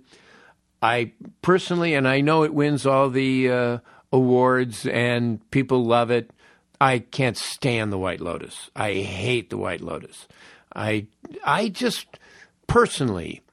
I 0.82 1.14
personally, 1.42 1.94
and 1.94 2.08
I 2.08 2.22
know 2.22 2.44
it 2.44 2.54
wins 2.54 2.86
all 2.86 3.10
the 3.10 3.52
uh, 3.52 3.78
awards, 4.12 4.86
and 4.88 5.50
people 5.52 5.86
love 5.86 6.12
it. 6.12 6.32
I 6.82 6.98
can't 6.98 7.38
stand 7.38 7.94
the 7.94 8.00
White 8.00 8.22
Lotus. 8.22 8.72
I 8.76 8.94
hate 8.94 9.52
the 9.52 9.58
White 9.58 9.82
Lotus. 9.82 10.28
I 10.76 11.06
I 11.44 11.70
just 11.70 12.08
personally 12.66 13.44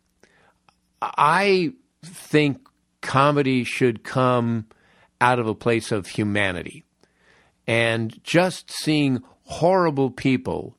I 1.02 1.72
think 2.02 2.66
comedy 3.02 3.64
should 3.64 4.02
come 4.02 4.66
out 5.20 5.38
of 5.38 5.46
a 5.46 5.54
place 5.54 5.92
of 5.92 6.06
humanity. 6.06 6.84
And 7.66 8.18
just 8.24 8.70
seeing 8.70 9.22
horrible 9.44 10.10
people 10.10 10.78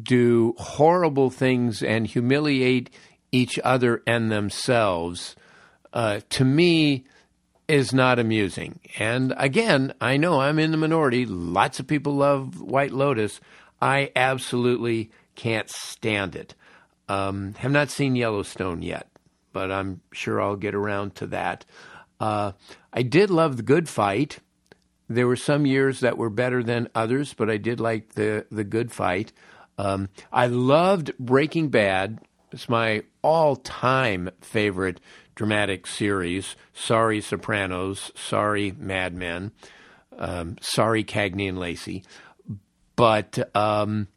do 0.00 0.54
horrible 0.58 1.30
things 1.30 1.82
and 1.82 2.06
humiliate 2.06 2.90
each 3.30 3.58
other 3.64 4.02
and 4.06 4.30
themselves, 4.30 5.36
uh, 5.94 6.20
to 6.30 6.44
me, 6.44 7.06
is 7.68 7.92
not 7.92 8.18
amusing. 8.18 8.80
And 8.98 9.34
again, 9.36 9.94
I 10.00 10.16
know 10.16 10.40
I'm 10.40 10.58
in 10.58 10.70
the 10.70 10.76
minority. 10.76 11.26
Lots 11.26 11.80
of 11.80 11.86
people 11.86 12.14
love 12.14 12.60
White 12.60 12.92
Lotus. 12.92 13.40
I 13.80 14.10
absolutely 14.14 15.10
can't 15.34 15.70
stand 15.70 16.36
it. 16.36 16.54
Um, 17.08 17.54
have 17.54 17.72
not 17.72 17.90
seen 17.90 18.16
Yellowstone 18.16 18.82
yet 18.82 19.08
but 19.52 19.70
I'm 19.70 20.00
sure 20.12 20.40
I'll 20.40 20.56
get 20.56 20.74
around 20.74 21.14
to 21.16 21.26
that. 21.28 21.64
Uh, 22.18 22.52
I 22.92 23.02
did 23.02 23.30
love 23.30 23.56
the 23.56 23.62
Good 23.62 23.88
Fight. 23.88 24.38
There 25.08 25.26
were 25.26 25.36
some 25.36 25.66
years 25.66 26.00
that 26.00 26.16
were 26.16 26.30
better 26.30 26.62
than 26.62 26.88
others, 26.94 27.34
but 27.34 27.50
I 27.50 27.56
did 27.56 27.80
like 27.80 28.14
the 28.14 28.46
the 28.50 28.64
Good 28.64 28.92
Fight. 28.92 29.32
Um, 29.78 30.08
I 30.32 30.46
loved 30.46 31.16
Breaking 31.18 31.68
Bad. 31.68 32.20
It's 32.52 32.68
my 32.68 33.02
all 33.22 33.56
time 33.56 34.30
favorite 34.40 35.00
dramatic 35.34 35.86
series. 35.86 36.56
Sorry, 36.74 37.20
Sopranos. 37.20 38.12
Sorry, 38.14 38.74
Mad 38.78 39.14
Men. 39.14 39.52
Um, 40.18 40.56
sorry, 40.60 41.04
Cagney 41.04 41.48
and 41.48 41.58
Lacey. 41.58 42.04
But 42.94 43.56
um, 43.56 44.08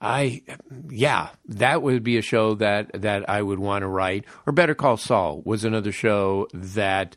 I, 0.00 0.42
yeah, 0.90 1.30
that 1.46 1.82
would 1.82 2.02
be 2.02 2.18
a 2.18 2.22
show 2.22 2.54
that 2.56 2.90
that 3.00 3.28
I 3.28 3.42
would 3.42 3.58
want 3.58 3.82
to 3.82 3.88
write. 3.88 4.24
Or 4.46 4.52
Better 4.52 4.74
Call 4.74 4.96
Saul 4.96 5.42
was 5.44 5.64
another 5.64 5.92
show 5.92 6.46
that 6.52 7.16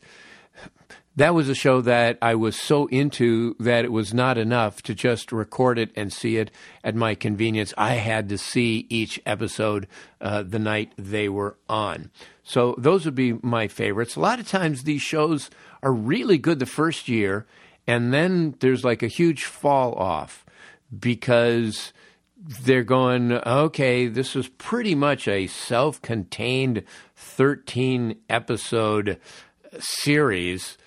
that 1.16 1.34
was 1.34 1.48
a 1.48 1.54
show 1.54 1.80
that 1.82 2.16
I 2.22 2.34
was 2.34 2.56
so 2.56 2.86
into 2.86 3.54
that 3.60 3.84
it 3.84 3.92
was 3.92 4.14
not 4.14 4.38
enough 4.38 4.82
to 4.82 4.94
just 4.94 5.30
record 5.30 5.78
it 5.78 5.90
and 5.94 6.12
see 6.12 6.38
it 6.38 6.50
at 6.82 6.94
my 6.94 7.14
convenience. 7.14 7.74
I 7.76 7.94
had 7.94 8.28
to 8.30 8.38
see 8.38 8.86
each 8.88 9.20
episode 9.26 9.88
uh, 10.20 10.42
the 10.42 10.58
night 10.58 10.92
they 10.96 11.28
were 11.28 11.58
on. 11.68 12.10
So 12.42 12.74
those 12.78 13.04
would 13.04 13.14
be 13.14 13.34
my 13.42 13.68
favorites. 13.68 14.16
A 14.16 14.20
lot 14.20 14.40
of 14.40 14.48
times 14.48 14.82
these 14.82 15.02
shows 15.02 15.50
are 15.82 15.92
really 15.92 16.38
good 16.38 16.58
the 16.58 16.66
first 16.66 17.08
year, 17.08 17.46
and 17.86 18.12
then 18.12 18.56
there's 18.60 18.84
like 18.84 19.02
a 19.02 19.08
huge 19.08 19.44
fall 19.44 19.94
off 19.94 20.46
because 20.98 21.92
they're 22.36 22.84
going, 22.84 23.32
okay, 23.32 24.08
this 24.08 24.34
is 24.34 24.48
pretty 24.48 24.94
much 24.94 25.28
a 25.28 25.46
self 25.46 26.00
contained 26.02 26.84
13 27.16 28.16
episode 28.28 29.20
series. 29.78 30.78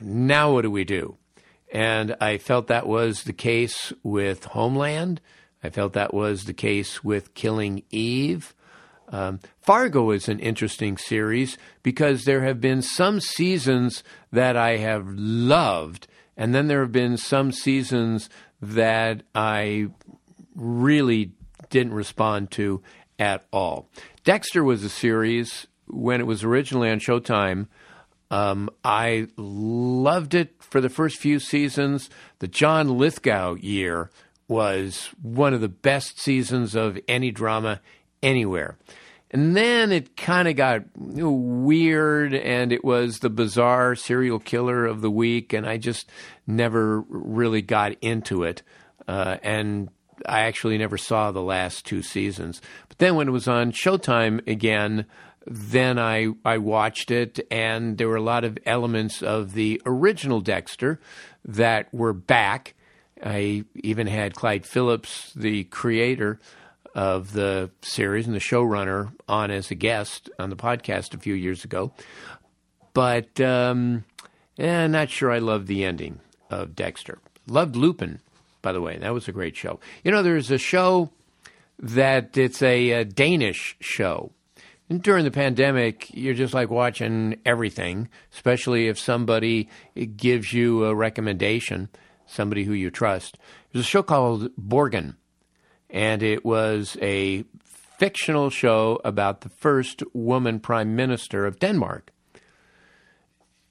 Now, 0.00 0.52
what 0.52 0.62
do 0.62 0.70
we 0.70 0.84
do? 0.84 1.16
And 1.72 2.16
I 2.20 2.38
felt 2.38 2.66
that 2.68 2.86
was 2.86 3.24
the 3.24 3.32
case 3.32 3.92
with 4.02 4.44
Homeland. 4.44 5.20
I 5.62 5.70
felt 5.70 5.92
that 5.92 6.14
was 6.14 6.44
the 6.44 6.54
case 6.54 7.02
with 7.04 7.34
Killing 7.34 7.82
Eve. 7.90 8.54
Um, 9.10 9.40
Fargo 9.60 10.10
is 10.10 10.28
an 10.28 10.38
interesting 10.38 10.96
series 10.98 11.58
because 11.82 12.24
there 12.24 12.42
have 12.42 12.60
been 12.60 12.82
some 12.82 13.20
seasons 13.20 14.04
that 14.32 14.56
I 14.56 14.76
have 14.76 15.06
loved, 15.08 16.06
and 16.36 16.54
then 16.54 16.68
there 16.68 16.82
have 16.82 16.92
been 16.92 17.16
some 17.16 17.52
seasons 17.52 18.28
that 18.60 19.22
I 19.34 19.88
really 20.54 21.32
didn't 21.70 21.94
respond 21.94 22.50
to 22.52 22.82
at 23.18 23.44
all. 23.52 23.88
Dexter 24.24 24.62
was 24.62 24.84
a 24.84 24.88
series 24.88 25.66
when 25.86 26.20
it 26.20 26.26
was 26.26 26.44
originally 26.44 26.90
on 26.90 27.00
Showtime. 27.00 27.66
Um, 28.30 28.70
I 28.84 29.28
loved 29.36 30.34
it 30.34 30.54
for 30.60 30.80
the 30.80 30.88
first 30.88 31.18
few 31.18 31.38
seasons. 31.38 32.10
The 32.40 32.48
John 32.48 32.98
Lithgow 32.98 33.54
year 33.54 34.10
was 34.48 35.10
one 35.22 35.54
of 35.54 35.60
the 35.60 35.68
best 35.68 36.20
seasons 36.20 36.74
of 36.74 36.98
any 37.08 37.30
drama 37.30 37.80
anywhere. 38.22 38.76
And 39.30 39.54
then 39.54 39.92
it 39.92 40.16
kind 40.16 40.48
of 40.48 40.56
got 40.56 40.84
weird, 40.96 42.34
and 42.34 42.72
it 42.72 42.82
was 42.82 43.18
the 43.18 43.28
bizarre 43.28 43.94
serial 43.94 44.38
killer 44.38 44.86
of 44.86 45.02
the 45.02 45.10
week, 45.10 45.52
and 45.52 45.66
I 45.66 45.76
just 45.76 46.08
never 46.46 47.00
really 47.08 47.60
got 47.60 47.92
into 48.00 48.44
it. 48.44 48.62
Uh, 49.06 49.36
and 49.42 49.90
I 50.26 50.40
actually 50.40 50.78
never 50.78 50.96
saw 50.96 51.30
the 51.30 51.42
last 51.42 51.84
two 51.84 52.02
seasons. 52.02 52.62
But 52.88 52.98
then 52.98 53.16
when 53.16 53.28
it 53.28 53.32
was 53.32 53.48
on 53.48 53.72
Showtime 53.72 54.46
again, 54.48 55.04
then 55.46 55.98
I, 55.98 56.28
I 56.44 56.58
watched 56.58 57.10
it, 57.10 57.40
and 57.50 57.96
there 57.96 58.08
were 58.08 58.16
a 58.16 58.22
lot 58.22 58.44
of 58.44 58.58
elements 58.66 59.22
of 59.22 59.54
the 59.54 59.80
original 59.86 60.40
Dexter 60.40 61.00
that 61.44 61.92
were 61.92 62.12
back. 62.12 62.74
I 63.24 63.64
even 63.74 64.06
had 64.06 64.34
Clyde 64.34 64.66
Phillips, 64.66 65.32
the 65.34 65.64
creator, 65.64 66.38
of 66.94 67.32
the 67.32 67.70
series 67.80 68.26
and 68.26 68.34
the 68.34 68.40
showrunner 68.40 69.12
on 69.28 69.50
as 69.50 69.70
a 69.70 69.74
guest 69.74 70.30
on 70.38 70.50
the 70.50 70.56
podcast 70.56 71.14
a 71.14 71.18
few 71.18 71.34
years 71.34 71.64
ago. 71.64 71.92
But 72.92 73.40
um, 73.40 74.04
eh, 74.58 74.86
not 74.88 75.10
sure 75.10 75.30
I 75.30 75.38
loved 75.38 75.68
the 75.68 75.84
ending 75.84 76.20
of 76.50 76.74
Dexter. 76.74 77.18
Loved 77.46 77.76
Lupin, 77.76 78.20
by 78.62 78.72
the 78.72 78.80
way. 78.80 78.98
That 78.98 79.14
was 79.14 79.28
a 79.28 79.32
great 79.32 79.56
show. 79.56 79.78
You 80.02 80.10
know, 80.10 80.22
there's 80.22 80.50
a 80.50 80.58
show 80.58 81.10
that 81.78 82.36
it's 82.36 82.62
a, 82.62 82.90
a 82.90 83.04
Danish 83.04 83.76
show. 83.80 84.32
And 84.90 85.02
during 85.02 85.24
the 85.24 85.30
pandemic, 85.30 86.08
you're 86.14 86.34
just 86.34 86.54
like 86.54 86.70
watching 86.70 87.40
everything, 87.44 88.08
especially 88.32 88.88
if 88.88 88.98
somebody 88.98 89.68
gives 90.16 90.52
you 90.52 90.84
a 90.84 90.94
recommendation, 90.94 91.88
somebody 92.26 92.64
who 92.64 92.72
you 92.72 92.90
trust. 92.90 93.36
There's 93.72 93.84
a 93.84 93.88
show 93.88 94.02
called 94.02 94.50
Borgen 94.56 95.16
and 95.90 96.22
it 96.22 96.44
was 96.44 96.96
a 97.00 97.44
fictional 97.64 98.50
show 98.50 99.00
about 99.04 99.40
the 99.40 99.48
first 99.48 100.02
woman 100.12 100.60
prime 100.60 100.94
minister 100.94 101.46
of 101.46 101.58
Denmark. 101.58 102.12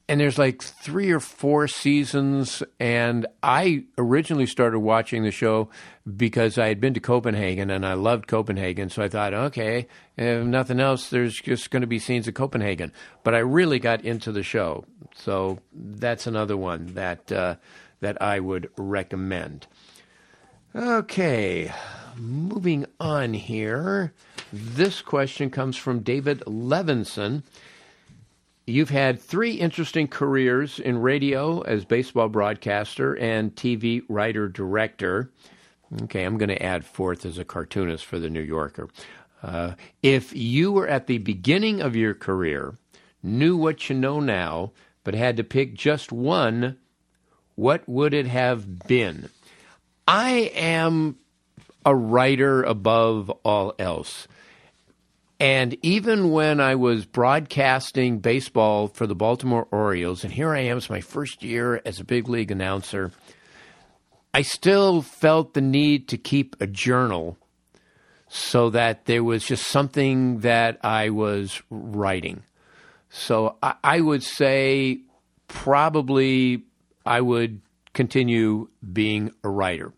And 0.09 0.21
there's 0.21 0.37
like 0.37 0.61
three 0.61 1.11
or 1.11 1.19
four 1.19 1.67
seasons, 1.67 2.63
and 2.79 3.27
I 3.43 3.83
originally 3.97 4.45
started 4.45 4.79
watching 4.79 5.23
the 5.23 5.31
show 5.31 5.69
because 6.15 6.57
I 6.57 6.69
had 6.69 6.79
been 6.79 6.93
to 6.93 7.01
Copenhagen 7.01 7.69
and 7.69 7.85
I 7.85 7.93
loved 7.93 8.25
Copenhagen. 8.25 8.89
So 8.89 9.03
I 9.03 9.09
thought, 9.09 9.33
okay, 9.33 9.87
if 10.15 10.45
nothing 10.45 10.79
else, 10.79 11.09
there's 11.09 11.35
just 11.35 11.71
going 11.71 11.81
to 11.81 11.87
be 11.87 11.99
scenes 11.99 12.25
of 12.25 12.35
Copenhagen. 12.35 12.93
But 13.25 13.35
I 13.35 13.39
really 13.39 13.79
got 13.79 14.05
into 14.05 14.31
the 14.31 14.43
show, 14.43 14.85
so 15.13 15.59
that's 15.73 16.25
another 16.25 16.55
one 16.55 16.93
that 16.93 17.29
uh, 17.29 17.55
that 17.99 18.21
I 18.21 18.39
would 18.39 18.69
recommend. 18.77 19.67
Okay, 20.73 21.73
moving 22.15 22.85
on 22.99 23.33
here. 23.33 24.13
This 24.53 25.01
question 25.01 25.49
comes 25.49 25.75
from 25.75 25.99
David 25.99 26.41
Levinson. 26.47 27.43
You've 28.69 28.89
had 28.89 29.21
three 29.21 29.53
interesting 29.53 30.09
careers 30.09 30.77
in 30.77 30.97
radio 30.97 31.61
as 31.61 31.85
baseball 31.85 32.27
broadcaster 32.27 33.17
and 33.17 33.55
TV 33.55 34.01
writer 34.09 34.49
director. 34.49 35.31
Okay, 36.03 36.25
I'm 36.25 36.37
going 36.37 36.49
to 36.49 36.61
add 36.61 36.83
fourth 36.83 37.25
as 37.25 37.37
a 37.37 37.45
cartoonist 37.45 38.03
for 38.03 38.19
the 38.19 38.29
New 38.29 38.41
Yorker. 38.41 38.89
Uh, 39.41 39.75
if 40.03 40.35
you 40.35 40.73
were 40.73 40.87
at 40.87 41.07
the 41.07 41.19
beginning 41.19 41.79
of 41.79 41.95
your 41.95 42.13
career, 42.13 42.75
knew 43.23 43.55
what 43.55 43.89
you 43.89 43.95
know 43.95 44.19
now, 44.19 44.73
but 45.05 45.13
had 45.13 45.37
to 45.37 45.45
pick 45.45 45.73
just 45.73 46.11
one, 46.11 46.77
what 47.55 47.87
would 47.87 48.13
it 48.13 48.27
have 48.27 48.85
been? 48.85 49.29
I 50.05 50.51
am 50.53 51.19
a 51.85 51.95
writer 51.95 52.63
above 52.63 53.29
all 53.45 53.75
else. 53.79 54.27
And 55.39 55.77
even 55.83 56.31
when 56.31 56.59
I 56.59 56.75
was 56.75 57.05
broadcasting 57.05 58.19
baseball 58.19 58.87
for 58.87 59.05
the 59.05 59.15
Baltimore 59.15 59.67
Orioles, 59.69 60.23
and 60.23 60.33
here 60.33 60.53
I 60.53 60.61
am, 60.61 60.77
it's 60.77 60.89
my 60.89 61.01
first 61.01 61.43
year 61.43 61.79
as 61.85 61.99
a 61.99 62.05
big 62.05 62.27
league 62.27 62.49
announcer, 62.49 63.11
I 64.33 64.41
still 64.41 65.01
felt 65.01 65.53
the 65.53 65.61
need 65.61 66.07
to 66.09 66.17
keep 66.17 66.55
a 66.59 66.67
journal 66.67 67.37
so 68.29 68.71
that 68.71 69.05
there 69.05 69.23
was 69.23 69.45
just 69.45 69.67
something 69.67 70.39
that 70.39 70.79
I 70.83 71.11
was 71.11 71.61
writing. 71.69 72.43
So 73.09 73.57
I, 73.61 73.75
I 73.83 74.01
would 74.01 74.23
say 74.23 75.01
probably 75.47 76.63
I 77.05 77.21
would 77.21 77.61
continue 77.93 78.69
being 78.91 79.31
a 79.43 79.49
writer. 79.49 79.93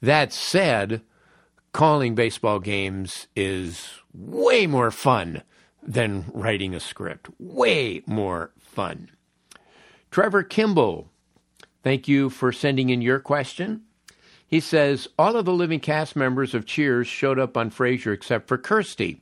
That 0.00 0.32
said, 0.32 1.02
calling 1.72 2.14
baseball 2.14 2.60
games 2.60 3.26
is 3.34 3.88
way 4.14 4.66
more 4.66 4.90
fun 4.90 5.42
than 5.82 6.24
writing 6.32 6.74
a 6.74 6.80
script. 6.80 7.28
Way 7.38 8.02
more 8.06 8.52
fun. 8.58 9.10
Trevor 10.10 10.42
Kimball, 10.42 11.08
thank 11.82 12.06
you 12.06 12.30
for 12.30 12.52
sending 12.52 12.90
in 12.90 13.02
your 13.02 13.18
question. 13.18 13.82
He 14.46 14.60
says 14.60 15.08
all 15.18 15.36
of 15.36 15.46
the 15.46 15.52
living 15.52 15.80
cast 15.80 16.14
members 16.14 16.54
of 16.54 16.66
Cheers 16.66 17.06
showed 17.06 17.38
up 17.38 17.56
on 17.56 17.70
Frasier 17.70 18.12
except 18.12 18.48
for 18.48 18.58
Kirstie. 18.58 19.20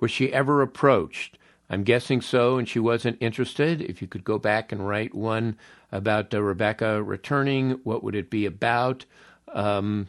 Was 0.00 0.10
she 0.10 0.32
ever 0.32 0.60
approached? 0.60 1.38
I'm 1.70 1.84
guessing 1.84 2.20
so, 2.20 2.58
and 2.58 2.68
she 2.68 2.80
wasn't 2.80 3.16
interested. 3.20 3.80
If 3.80 4.02
you 4.02 4.08
could 4.08 4.24
go 4.24 4.38
back 4.38 4.72
and 4.72 4.86
write 4.86 5.14
one 5.14 5.56
about 5.92 6.34
uh, 6.34 6.42
Rebecca 6.42 7.02
returning, 7.02 7.78
what 7.84 8.02
would 8.02 8.14
it 8.14 8.28
be 8.28 8.44
about? 8.44 9.06
Um, 9.54 10.08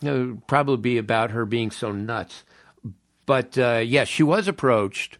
it 0.00 0.10
would 0.10 0.46
probably 0.46 0.76
be 0.76 0.96
about 0.96 1.32
her 1.32 1.44
being 1.44 1.70
so 1.70 1.90
nuts. 1.92 2.44
But 3.26 3.56
uh, 3.56 3.82
yes, 3.84 4.08
she 4.08 4.22
was 4.22 4.48
approached, 4.48 5.18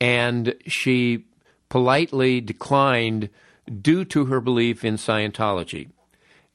and 0.00 0.54
she 0.66 1.24
politely 1.68 2.40
declined 2.40 3.30
due 3.80 4.04
to 4.04 4.26
her 4.26 4.40
belief 4.40 4.84
in 4.84 4.96
Scientology 4.96 5.88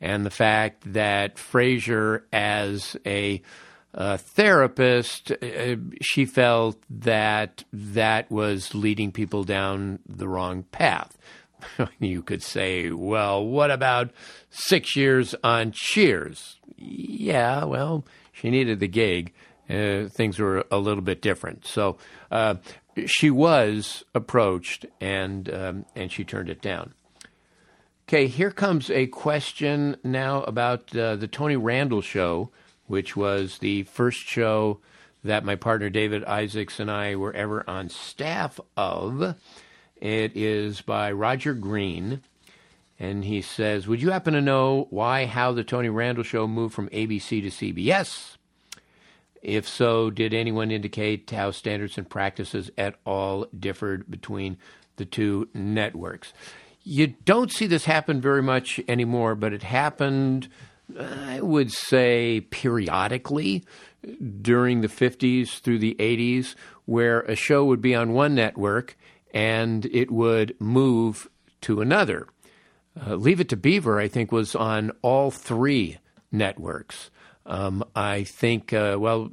and 0.01 0.25
the 0.25 0.29
fact 0.29 0.93
that 0.93 1.35
Frasier, 1.35 2.23
as 2.31 2.95
a 3.05 3.41
therapist, 3.93 5.31
uh, 5.31 5.75
she 6.01 6.25
felt 6.25 6.77
that 6.89 7.63
that 7.73 8.29
was 8.31 8.73
leading 8.73 9.11
people 9.11 9.43
down 9.43 9.99
the 10.07 10.27
wrong 10.27 10.63
path. 10.63 11.17
you 11.99 12.21
could 12.21 12.41
say, 12.41 12.91
well, 12.91 13.45
what 13.45 13.71
about 13.71 14.11
six 14.49 14.95
years 14.95 15.35
on 15.43 15.71
Cheers? 15.73 16.57
Yeah, 16.77 17.65
well, 17.65 18.05
she 18.31 18.49
needed 18.49 18.79
the 18.79 18.87
gig. 18.87 19.33
Uh, 19.69 20.07
things 20.09 20.39
were 20.39 20.65
a 20.71 20.77
little 20.77 21.03
bit 21.03 21.21
different. 21.21 21.65
So 21.65 21.97
uh, 22.31 22.55
she 23.05 23.29
was 23.29 24.03
approached, 24.15 24.85
and 24.99 25.53
um, 25.53 25.85
and 25.95 26.11
she 26.11 26.23
turned 26.23 26.49
it 26.49 26.61
down. 26.61 26.93
Okay, 28.07 28.25
here 28.25 28.49
comes 28.49 28.89
a 28.89 29.05
question 29.05 29.95
now 30.03 30.41
about 30.43 30.95
uh, 30.95 31.15
the 31.15 31.27
Tony 31.27 31.55
Randall 31.55 32.01
show 32.01 32.49
which 32.89 33.15
was 33.15 33.59
the 33.59 33.83
first 33.83 34.27
show 34.27 34.79
that 35.23 35.45
my 35.45 35.55
partner 35.55 35.89
David 35.89 36.25
Isaacs 36.25 36.79
and 36.79 36.89
I 36.89 37.15
were 37.15 37.33
ever 37.33 37.63
on 37.69 37.87
staff 37.87 38.59
of. 38.75 39.35
It 39.95 40.35
is 40.35 40.81
by 40.81 41.11
Roger 41.11 41.53
Green. 41.53 42.21
And 42.97 43.23
he 43.23 43.41
says, 43.41 43.87
Would 43.87 44.01
you 44.01 44.09
happen 44.09 44.33
to 44.33 44.41
know 44.41 44.87
why, 44.89 45.25
how 45.25 45.51
the 45.51 45.63
Tony 45.63 45.87
Randall 45.87 46.23
show 46.23 46.47
moved 46.47 46.73
from 46.73 46.89
ABC 46.89 47.41
to 47.43 47.73
CBS? 47.73 48.37
If 49.41 49.67
so, 49.67 50.09
did 50.09 50.33
anyone 50.33 50.71
indicate 50.71 51.29
how 51.29 51.51
standards 51.51 51.97
and 51.97 52.09
practices 52.09 52.69
at 52.77 52.95
all 53.05 53.45
differed 53.57 54.09
between 54.09 54.57
the 54.97 55.05
two 55.05 55.47
networks? 55.53 56.33
You 56.83 57.07
don't 57.07 57.51
see 57.51 57.67
this 57.67 57.85
happen 57.85 58.19
very 58.19 58.41
much 58.41 58.79
anymore, 58.87 59.35
but 59.35 59.53
it 59.53 59.63
happened 59.63 60.49
I 60.97 61.41
would 61.41 61.71
say 61.71 62.41
periodically 62.49 63.63
during 64.41 64.81
the 64.81 64.87
50s 64.87 65.59
through 65.59 65.79
the 65.79 65.95
80s, 65.99 66.55
where 66.85 67.21
a 67.21 67.35
show 67.35 67.65
would 67.65 67.81
be 67.81 67.93
on 67.93 68.13
one 68.13 68.33
network 68.33 68.97
and 69.33 69.85
it 69.87 70.09
would 70.09 70.55
move 70.59 71.29
to 71.61 71.81
another. 71.81 72.27
Uh, 72.99 73.15
Leave 73.15 73.39
It 73.39 73.49
to 73.49 73.57
Beaver, 73.57 73.99
I 73.99 74.07
think, 74.07 74.31
was 74.31 74.55
on 74.55 74.91
all 75.01 75.29
three 75.29 75.99
networks. 76.31 77.11
Um, 77.45 77.83
I 77.95 78.23
think, 78.23 78.73
uh, 78.73 78.97
well, 78.99 79.31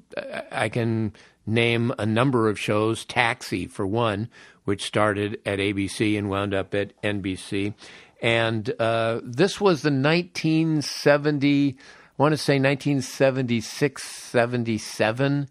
I 0.51 0.69
can 0.69 1.13
name 1.47 1.93
a 1.99 2.07
number 2.07 2.49
of 2.49 2.59
shows. 2.59 3.05
Taxi, 3.05 3.67
for 3.67 3.87
one, 3.87 4.29
which 4.65 4.85
started 4.85 5.41
at 5.45 5.59
ABC 5.59 6.19
and 6.19 6.31
wound 6.31 6.55
up 6.55 6.75
at 6.75 7.01
NBC. 7.03 7.75
And 8.23 8.73
uh, 8.81 9.21
this 9.23 9.61
was 9.61 9.83
the 9.83 9.91
1970 9.91 11.77
I 12.19 12.23
want 12.23 12.33
to 12.33 12.39
say 12.39 12.55
1976 12.55 14.03
77 14.03 15.49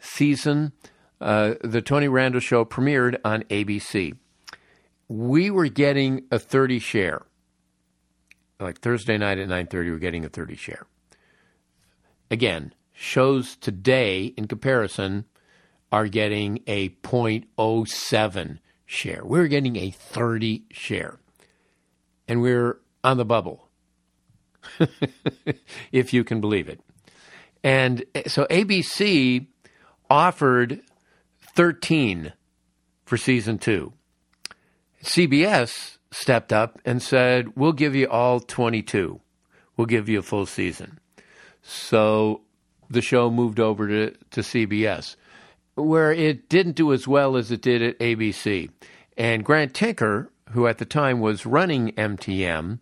season. 0.00 0.72
Uh, 1.20 1.54
the 1.62 1.82
Tony 1.82 2.08
Randall 2.08 2.40
Show 2.40 2.64
premiered 2.64 3.18
on 3.22 3.42
ABC. 3.44 4.16
We 5.08 5.50
were 5.50 5.68
getting 5.68 6.24
a 6.30 6.38
30 6.38 6.78
share. 6.78 7.22
Like 8.58 8.80
Thursday 8.80 9.18
night 9.18 9.38
at 9.38 9.48
9:30, 9.48 9.90
we're 9.90 9.98
getting 9.98 10.24
a 10.24 10.30
30 10.30 10.56
share. 10.56 10.86
Again, 12.30 12.74
shows 12.92 13.56
today 13.56 14.26
in 14.36 14.48
comparison 14.48 15.24
are 15.92 16.08
getting 16.08 16.60
a 16.66 16.88
0.07 16.88 18.58
share. 18.84 19.20
We're 19.24 19.48
getting 19.48 19.76
a 19.76 19.90
30 19.90 20.64
share. 20.70 21.18
And 22.26 22.42
we're 22.42 22.78
on 23.04 23.18
the 23.18 23.24
bubble, 23.24 23.68
if 25.92 26.12
you 26.12 26.24
can 26.24 26.40
believe 26.40 26.68
it. 26.68 26.80
And 27.62 28.04
eh, 28.14 28.24
so 28.26 28.46
ABC 28.46 29.46
offered 30.10 30.80
13 31.54 32.32
for 33.04 33.16
season 33.16 33.58
two. 33.58 33.92
CBS 35.02 35.98
stepped 36.10 36.52
up 36.52 36.80
and 36.84 37.00
said, 37.00 37.56
We'll 37.56 37.72
give 37.72 37.94
you 37.94 38.08
all 38.08 38.40
22. 38.40 39.20
We'll 39.76 39.86
give 39.86 40.08
you 40.08 40.18
a 40.18 40.22
full 40.22 40.46
season. 40.46 40.98
So 41.68 42.42
the 42.88 43.02
show 43.02 43.28
moved 43.28 43.58
over 43.58 43.88
to, 43.88 44.10
to 44.30 44.40
CBS, 44.40 45.16
where 45.74 46.12
it 46.12 46.48
didn't 46.48 46.76
do 46.76 46.92
as 46.92 47.08
well 47.08 47.36
as 47.36 47.50
it 47.50 47.60
did 47.60 47.82
at 47.82 47.98
ABC. 47.98 48.70
And 49.16 49.44
Grant 49.44 49.74
Tinker, 49.74 50.30
who 50.50 50.68
at 50.68 50.78
the 50.78 50.84
time 50.84 51.18
was 51.18 51.44
running 51.44 51.90
MTM, 51.92 52.78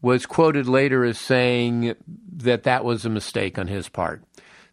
was 0.00 0.24
quoted 0.24 0.68
later 0.68 1.04
as 1.04 1.18
saying 1.18 1.96
that 2.36 2.62
that 2.62 2.84
was 2.84 3.04
a 3.04 3.10
mistake 3.10 3.58
on 3.58 3.66
his 3.66 3.88
part, 3.88 4.22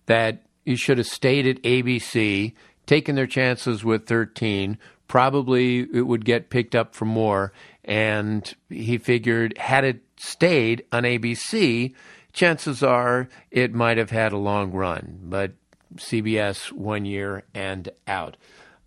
that 0.06 0.44
he 0.64 0.76
should 0.76 1.00
have 1.00 1.08
stayed 1.08 1.48
at 1.48 1.64
ABC, 1.64 2.54
taken 2.86 3.16
their 3.16 3.26
chances 3.26 3.84
with 3.84 4.06
13. 4.06 4.78
Probably 5.08 5.80
it 5.80 6.06
would 6.06 6.24
get 6.24 6.52
picked 6.52 6.76
up 6.76 6.94
for 6.94 7.06
more. 7.06 7.52
And 7.84 8.54
he 8.70 9.00
figured, 9.00 9.58
had 9.58 9.86
it 9.86 10.04
stayed 10.18 10.86
on 10.92 11.04
ABC, 11.04 11.96
chances 12.34 12.84
are 12.84 13.30
it 13.52 13.74
might 13.74 13.98
have 13.98 14.10
had 14.10 14.34
a 14.34 14.38
long 14.38 14.72
run. 14.72 15.20
But 15.24 15.54
CBS 15.96 16.72
one 16.72 17.06
year 17.06 17.44
and 17.54 17.90
out. 18.08 18.38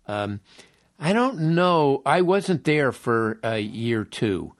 Um, 0.07 0.41
I 0.99 1.13
don't 1.13 1.39
know. 1.55 2.01
I 2.05 2.21
wasn't 2.21 2.63
there 2.63 2.91
for 2.91 3.39
a 3.43 3.59
year 3.59 4.03
two. 4.03 4.53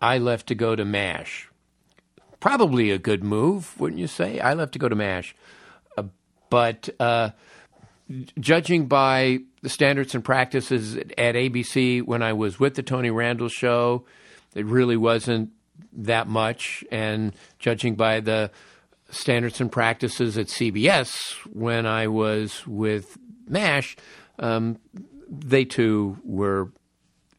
I 0.00 0.18
left 0.18 0.48
to 0.48 0.54
go 0.54 0.74
to 0.74 0.84
MASH. 0.84 1.48
Probably 2.40 2.90
a 2.90 2.98
good 2.98 3.22
move, 3.22 3.78
wouldn't 3.80 4.00
you 4.00 4.08
say? 4.08 4.40
I 4.40 4.54
left 4.54 4.72
to 4.72 4.78
go 4.78 4.88
to 4.88 4.96
MASH. 4.96 5.36
Uh, 5.96 6.04
but 6.50 6.88
uh, 6.98 7.30
judging 8.40 8.86
by 8.86 9.38
the 9.62 9.68
standards 9.68 10.14
and 10.14 10.24
practices 10.24 10.96
at 10.96 11.36
ABC 11.36 12.02
when 12.02 12.22
I 12.22 12.32
was 12.32 12.58
with 12.58 12.74
the 12.74 12.82
Tony 12.82 13.10
Randall 13.10 13.48
show, 13.48 14.04
it 14.54 14.66
really 14.66 14.96
wasn't 14.96 15.50
that 15.92 16.28
much. 16.28 16.84
And 16.90 17.32
judging 17.58 17.94
by 17.94 18.20
the 18.20 18.50
standards 19.10 19.60
and 19.60 19.70
practices 19.70 20.38
at 20.38 20.46
CBS 20.46 21.32
when 21.52 21.86
I 21.86 22.06
was 22.06 22.66
with 22.66 23.16
MASH, 23.46 23.96
um, 24.38 24.78
they 25.28 25.64
too 25.64 26.18
were 26.24 26.72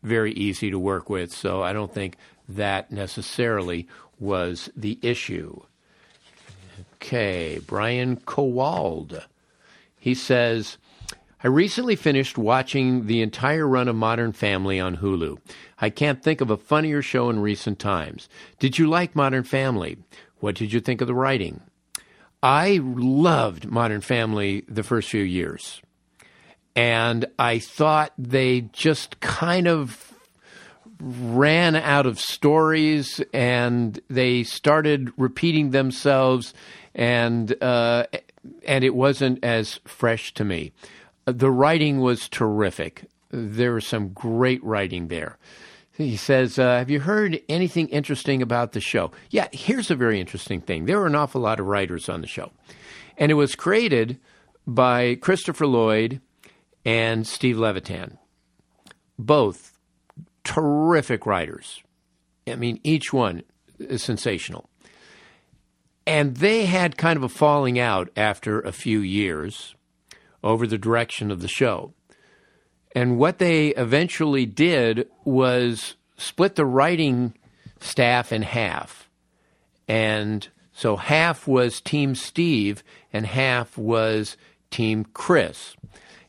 very 0.04 0.34
easy 0.34 0.70
to 0.70 0.80
work 0.80 1.10
with. 1.10 1.34
So 1.34 1.62
I 1.62 1.74
don't 1.74 1.94
think 1.94 2.18
that 2.50 2.92
necessarily 2.92 3.88
was 4.20 4.70
the 4.76 5.00
issue. 5.02 5.62
Okay, 6.96 7.60
Brian 7.66 8.18
Kowald. 8.18 9.26
He 10.00 10.14
says, 10.14 10.78
I 11.44 11.50
recently 11.50 11.98
finished 11.98 12.38
watching 12.38 13.08
the 13.08 13.22
entire 13.22 13.68
run 13.68 13.90
of 13.90 13.98
Modern 13.98 14.32
Family 14.32 14.80
on 14.80 14.98
Hulu. 14.98 15.40
I 15.78 15.90
can't 15.90 16.24
think 16.24 16.40
of 16.40 16.50
a 16.50 16.56
funnier 16.56 17.02
show 17.02 17.30
in 17.30 17.40
recent 17.40 17.80
times. 17.80 18.30
Did 18.60 18.80
you 18.80 18.88
like 18.88 19.14
Modern 19.14 19.44
Family? 19.44 19.98
What 20.40 20.56
did 20.56 20.72
you 20.72 20.80
think 20.80 21.02
of 21.02 21.08
the 21.08 21.14
writing? 21.14 21.60
I 22.42 22.80
loved 22.82 23.70
Modern 23.70 24.00
Family 24.00 24.64
the 24.70 24.84
first 24.84 25.10
few 25.10 25.24
years. 25.24 25.82
And 26.78 27.26
I 27.38 27.60
thought 27.60 28.14
they 28.18 28.62
just 28.72 29.20
kind 29.20 29.68
of 29.68 30.14
ran 31.02 31.76
out 31.76 32.06
of 32.06 32.22
stories 32.22 33.22
and 33.34 34.00
they 34.10 34.44
started 34.44 35.12
repeating 35.18 35.72
themselves 35.72 36.54
and 36.96 37.62
uh, 37.62 38.06
and 38.66 38.84
it 38.84 38.96
wasn't 38.96 39.44
as 39.44 39.82
fresh 39.86 40.34
to 40.36 40.46
me. 40.46 40.72
The 41.26 41.52
writing 41.52 42.00
was 42.00 42.28
terrific. 42.28 43.06
There 43.30 43.74
was 43.74 43.88
some 43.88 44.10
great 44.10 44.64
writing 44.64 45.08
there. 45.08 45.38
He 45.96 46.18
says, 46.18 46.58
uh, 46.58 46.78
Have 46.80 46.90
you 46.90 47.00
heard 47.00 47.40
anything 47.48 47.88
interesting 47.90 48.42
about 48.42 48.72
the 48.72 48.82
show? 48.82 49.12
Yeah, 49.30 49.48
here's 49.52 49.92
a 49.92 49.96
very 49.96 50.20
interesting 50.20 50.60
thing. 50.60 50.86
There 50.86 51.00
were 51.00 51.08
an 51.08 51.16
awful 51.16 51.42
lot 51.42 51.60
of 51.60 51.68
writers 51.68 52.10
on 52.10 52.22
the 52.22 52.28
show. 52.28 52.52
And 53.18 53.32
it 53.32 53.36
was 53.36 53.56
created 53.56 54.20
by 54.66 55.16
Christopher 55.16 55.68
Lloyd 55.68 56.20
and 56.84 57.28
Steve 57.28 57.58
Levitan. 57.58 58.18
Both 59.20 59.78
terrific 60.44 61.26
writers. 61.26 61.84
I 62.48 62.56
mean, 62.56 62.80
each 62.84 63.14
one 63.14 63.44
is 63.80 64.04
sensational. 64.04 64.70
And 66.06 66.38
they 66.38 66.66
had 66.66 66.98
kind 66.98 67.18
of 67.18 67.24
a 67.24 67.30
falling 67.30 67.80
out 67.80 68.10
after 68.18 68.60
a 68.60 68.72
few 68.72 69.00
years 69.00 69.76
over 70.44 70.68
the 70.68 70.78
direction 70.78 71.32
of 71.32 71.42
the 71.42 71.48
show. 71.48 71.94
And 72.96 73.18
what 73.18 73.40
they 73.40 73.70
eventually 73.70 74.46
did 74.46 75.08
was 75.24 75.96
split 76.18 76.56
the 76.56 76.66
writing 76.66 77.34
staff 77.80 78.32
in 78.32 78.44
half. 78.44 79.10
And 79.88 80.48
so 80.72 80.96
half 80.96 81.48
was 81.48 81.82
Team 81.82 82.16
Steve 82.16 82.84
and 83.12 83.26
half 83.26 83.78
was 83.78 84.38
Team 84.70 85.06
Chris. 85.14 85.76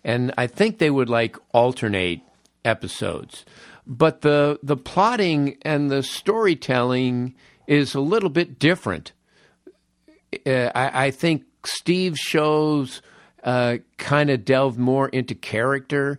And 0.02 0.32
I 0.36 0.46
think 0.46 0.78
they 0.78 0.90
would 0.90 1.08
like 1.08 1.36
alternate 1.52 2.20
episodes. 2.64 3.44
But 3.86 4.22
the 4.22 4.58
the 4.62 4.76
plotting 4.76 5.58
and 5.62 5.90
the 5.90 6.02
storytelling 6.02 7.34
is 7.66 7.94
a 7.94 8.00
little 8.00 8.30
bit 8.30 8.58
different. 8.58 9.12
Uh, 10.46 10.70
I, 10.74 11.06
I, 11.06 11.10
think 11.10 11.44
Steve's 11.64 12.18
shows 12.18 13.02
uh, 13.44 13.76
kind 13.98 14.30
of 14.30 14.44
delved 14.44 14.78
more 14.78 15.08
into 15.08 15.34
character, 15.34 16.18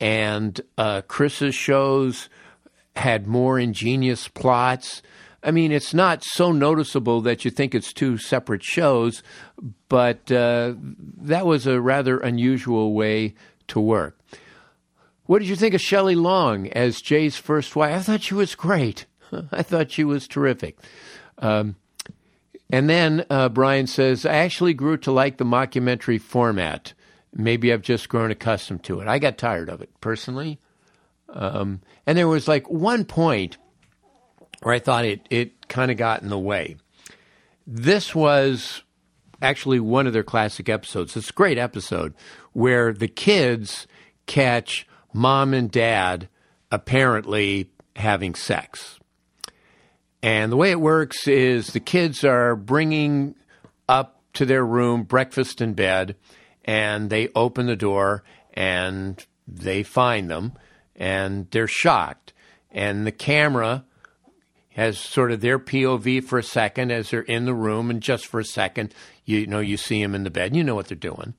and 0.00 0.60
uh, 0.76 1.00
Chris's 1.02 1.54
shows 1.54 2.28
had 2.94 3.26
more 3.26 3.58
ingenious 3.58 4.28
plots. 4.28 5.02
I 5.42 5.50
mean, 5.50 5.72
it's 5.72 5.94
not 5.94 6.22
so 6.24 6.52
noticeable 6.52 7.20
that 7.22 7.44
you 7.44 7.50
think 7.50 7.74
it's 7.74 7.92
two 7.92 8.18
separate 8.18 8.62
shows, 8.62 9.22
but 9.88 10.30
uh, 10.30 10.74
that 11.22 11.46
was 11.46 11.66
a 11.66 11.80
rather 11.80 12.18
unusual 12.18 12.92
way 12.92 13.34
to 13.68 13.80
work. 13.80 14.18
What 15.24 15.40
did 15.40 15.48
you 15.48 15.56
think 15.56 15.74
of 15.74 15.80
Shelley 15.80 16.14
Long 16.14 16.68
as 16.68 17.00
Jay's 17.00 17.36
first 17.36 17.76
wife? 17.76 17.94
I 17.94 18.00
thought 18.00 18.22
she 18.22 18.34
was 18.34 18.54
great. 18.54 19.06
I 19.52 19.62
thought 19.62 19.92
she 19.92 20.04
was 20.04 20.26
terrific. 20.26 20.78
Um, 21.38 21.76
and 22.70 22.88
then 22.88 23.24
uh, 23.30 23.48
Brian 23.48 23.86
says, 23.86 24.26
I 24.26 24.36
actually 24.36 24.74
grew 24.74 24.96
to 24.98 25.12
like 25.12 25.38
the 25.38 25.44
mockumentary 25.44 26.20
format. 26.20 26.92
Maybe 27.32 27.72
I've 27.72 27.82
just 27.82 28.08
grown 28.08 28.30
accustomed 28.30 28.84
to 28.84 29.00
it. 29.00 29.08
I 29.08 29.18
got 29.18 29.38
tired 29.38 29.68
of 29.68 29.80
it 29.80 29.90
personally. 30.00 30.60
Um, 31.30 31.80
and 32.06 32.16
there 32.16 32.28
was 32.28 32.48
like 32.48 32.68
one 32.68 33.04
point 33.04 33.58
where 34.62 34.74
I 34.74 34.78
thought 34.78 35.04
it, 35.04 35.26
it 35.30 35.68
kind 35.68 35.90
of 35.90 35.96
got 35.96 36.22
in 36.22 36.28
the 36.28 36.38
way. 36.38 36.76
This 37.66 38.14
was 38.14 38.82
actually 39.40 39.80
one 39.80 40.06
of 40.06 40.12
their 40.12 40.22
classic 40.22 40.68
episodes. 40.68 41.16
It's 41.16 41.30
a 41.30 41.34
great 41.34 41.58
episode 41.58 42.14
where 42.52 42.92
the 42.92 43.08
kids 43.08 43.86
catch 44.26 44.86
mom 45.12 45.54
and 45.54 45.70
dad 45.70 46.28
apparently 46.70 47.70
having 47.96 48.34
sex. 48.34 48.97
And 50.22 50.50
the 50.50 50.56
way 50.56 50.70
it 50.70 50.80
works 50.80 51.28
is 51.28 51.68
the 51.68 51.80
kids 51.80 52.24
are 52.24 52.56
bringing 52.56 53.34
up 53.88 54.20
to 54.34 54.44
their 54.44 54.64
room 54.64 55.04
breakfast 55.04 55.60
in 55.60 55.74
bed, 55.74 56.16
and 56.64 57.10
they 57.10 57.28
open 57.34 57.66
the 57.66 57.76
door 57.76 58.24
and 58.52 59.24
they 59.46 59.82
find 59.82 60.30
them, 60.30 60.52
and 60.96 61.48
they're 61.50 61.68
shocked. 61.68 62.32
And 62.70 63.06
the 63.06 63.12
camera 63.12 63.84
has 64.70 64.98
sort 64.98 65.32
of 65.32 65.40
their 65.40 65.58
POV 65.58 66.22
for 66.24 66.38
a 66.38 66.42
second 66.42 66.90
as 66.90 67.10
they're 67.10 67.22
in 67.22 67.46
the 67.46 67.54
room, 67.54 67.90
and 67.90 68.02
just 68.02 68.26
for 68.26 68.40
a 68.40 68.44
second, 68.44 68.94
you 69.24 69.46
know, 69.46 69.60
you 69.60 69.76
see 69.76 70.02
them 70.02 70.14
in 70.14 70.24
the 70.24 70.30
bed, 70.30 70.54
you 70.54 70.62
know 70.62 70.74
what 70.74 70.88
they're 70.88 70.96
doing. 70.96 71.34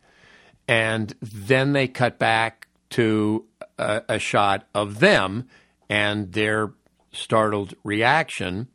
And 0.68 1.13
then 1.22 1.74
they 1.74 1.88
cut 1.88 2.20
back 2.20 2.68
to 2.92 3.46
a, 3.78 4.02
a 4.10 4.20
shot 4.20 4.68
of 4.74 5.00
them 5.00 5.48
and 5.89 6.34
their 6.34 6.72
startled 7.20 7.74
reaction. 7.84 8.68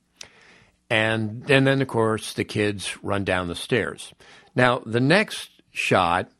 And, 0.91 1.51
and 1.51 1.67
then, 1.67 1.83
of 1.83 1.89
course, 1.89 2.35
the 2.35 2.45
kids 2.45 2.97
run 3.03 3.25
down 3.25 3.49
the 3.49 3.55
stairs. 3.55 4.13
Now, 4.55 4.83
the 4.85 5.01
next 5.01 5.51
shot 5.71 6.31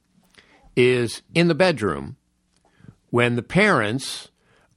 is 0.77 1.23
in 1.35 1.49
the 1.49 1.55
bedroom 1.55 2.17
when 3.11 3.37
the 3.37 3.43
parents 3.43 4.29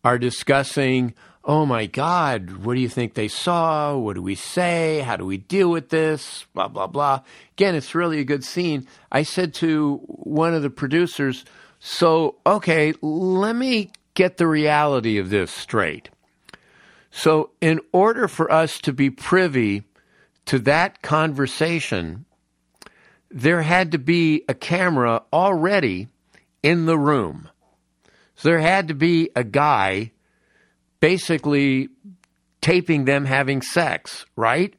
are 0.03 0.17
discussing, 0.17 1.13
oh 1.43 1.65
my 1.65 1.85
God, 1.85 2.57
what 2.57 2.75
do 2.75 2.81
you 2.81 2.89
think 2.89 3.13
they 3.13 3.27
saw? 3.27 3.97
What 3.97 4.15
do 4.15 4.21
we 4.21 4.35
say? 4.35 4.99
How 4.99 5.15
do 5.15 5.25
we 5.25 5.37
deal 5.37 5.69
with 5.69 5.89
this? 5.89 6.45
Blah, 6.53 6.67
blah, 6.67 6.87
blah. 6.87 7.21
Again, 7.53 7.75
it's 7.75 7.95
really 7.95 8.19
a 8.19 8.25
good 8.25 8.43
scene. 8.43 8.87
I 9.11 9.23
said 9.23 9.53
to 9.55 9.97
one 10.07 10.53
of 10.53 10.61
the 10.61 10.69
producers, 10.69 11.45
so, 11.79 12.35
okay, 12.45 12.93
let 13.01 13.55
me 13.55 13.91
get 14.13 14.37
the 14.37 14.47
reality 14.47 15.19
of 15.19 15.29
this 15.29 15.51
straight. 15.51 16.09
So, 17.11 17.51
in 17.61 17.79
order 17.91 18.27
for 18.27 18.51
us 18.51 18.79
to 18.81 18.93
be 18.93 19.09
privy 19.09 19.83
to 20.45 20.59
that 20.59 21.01
conversation, 21.01 22.25
there 23.29 23.61
had 23.61 23.91
to 23.93 23.97
be 23.97 24.43
a 24.47 24.53
camera 24.53 25.23
already 25.31 26.07
in 26.61 26.85
the 26.85 26.97
room. 26.97 27.49
So, 28.35 28.49
there 28.49 28.59
had 28.59 28.89
to 28.89 28.93
be 28.93 29.29
a 29.35 29.43
guy 29.43 30.11
basically 30.99 31.89
taping 32.61 33.05
them 33.05 33.25
having 33.25 33.61
sex, 33.61 34.25
right? 34.35 34.73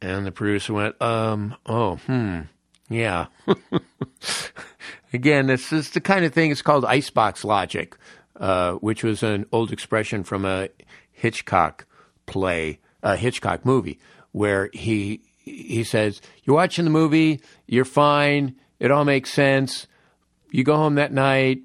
And 0.00 0.26
the 0.26 0.32
producer 0.32 0.72
went, 0.72 1.00
um, 1.00 1.54
oh, 1.64 1.96
hmm, 1.96 2.40
yeah. 2.88 3.26
Again, 5.12 5.46
this 5.46 5.72
is 5.72 5.90
the 5.90 6.00
kind 6.00 6.24
of 6.24 6.34
thing, 6.34 6.50
it's 6.50 6.62
called 6.62 6.84
icebox 6.84 7.44
logic, 7.44 7.96
uh, 8.38 8.72
which 8.74 9.02
was 9.02 9.22
an 9.22 9.46
old 9.52 9.72
expression 9.72 10.24
from 10.24 10.44
a 10.44 10.68
Hitchcock 11.12 11.86
play, 12.26 12.80
a 13.02 13.16
Hitchcock 13.16 13.64
movie, 13.64 13.98
where 14.32 14.70
he 14.72 15.22
he 15.46 15.84
says, 15.84 16.20
You're 16.44 16.56
watching 16.56 16.84
the 16.84 16.90
movie, 16.90 17.40
you're 17.66 17.84
fine, 17.84 18.56
it 18.78 18.90
all 18.90 19.04
makes 19.04 19.32
sense. 19.32 19.86
You 20.50 20.64
go 20.64 20.76
home 20.76 20.96
that 20.96 21.12
night, 21.12 21.60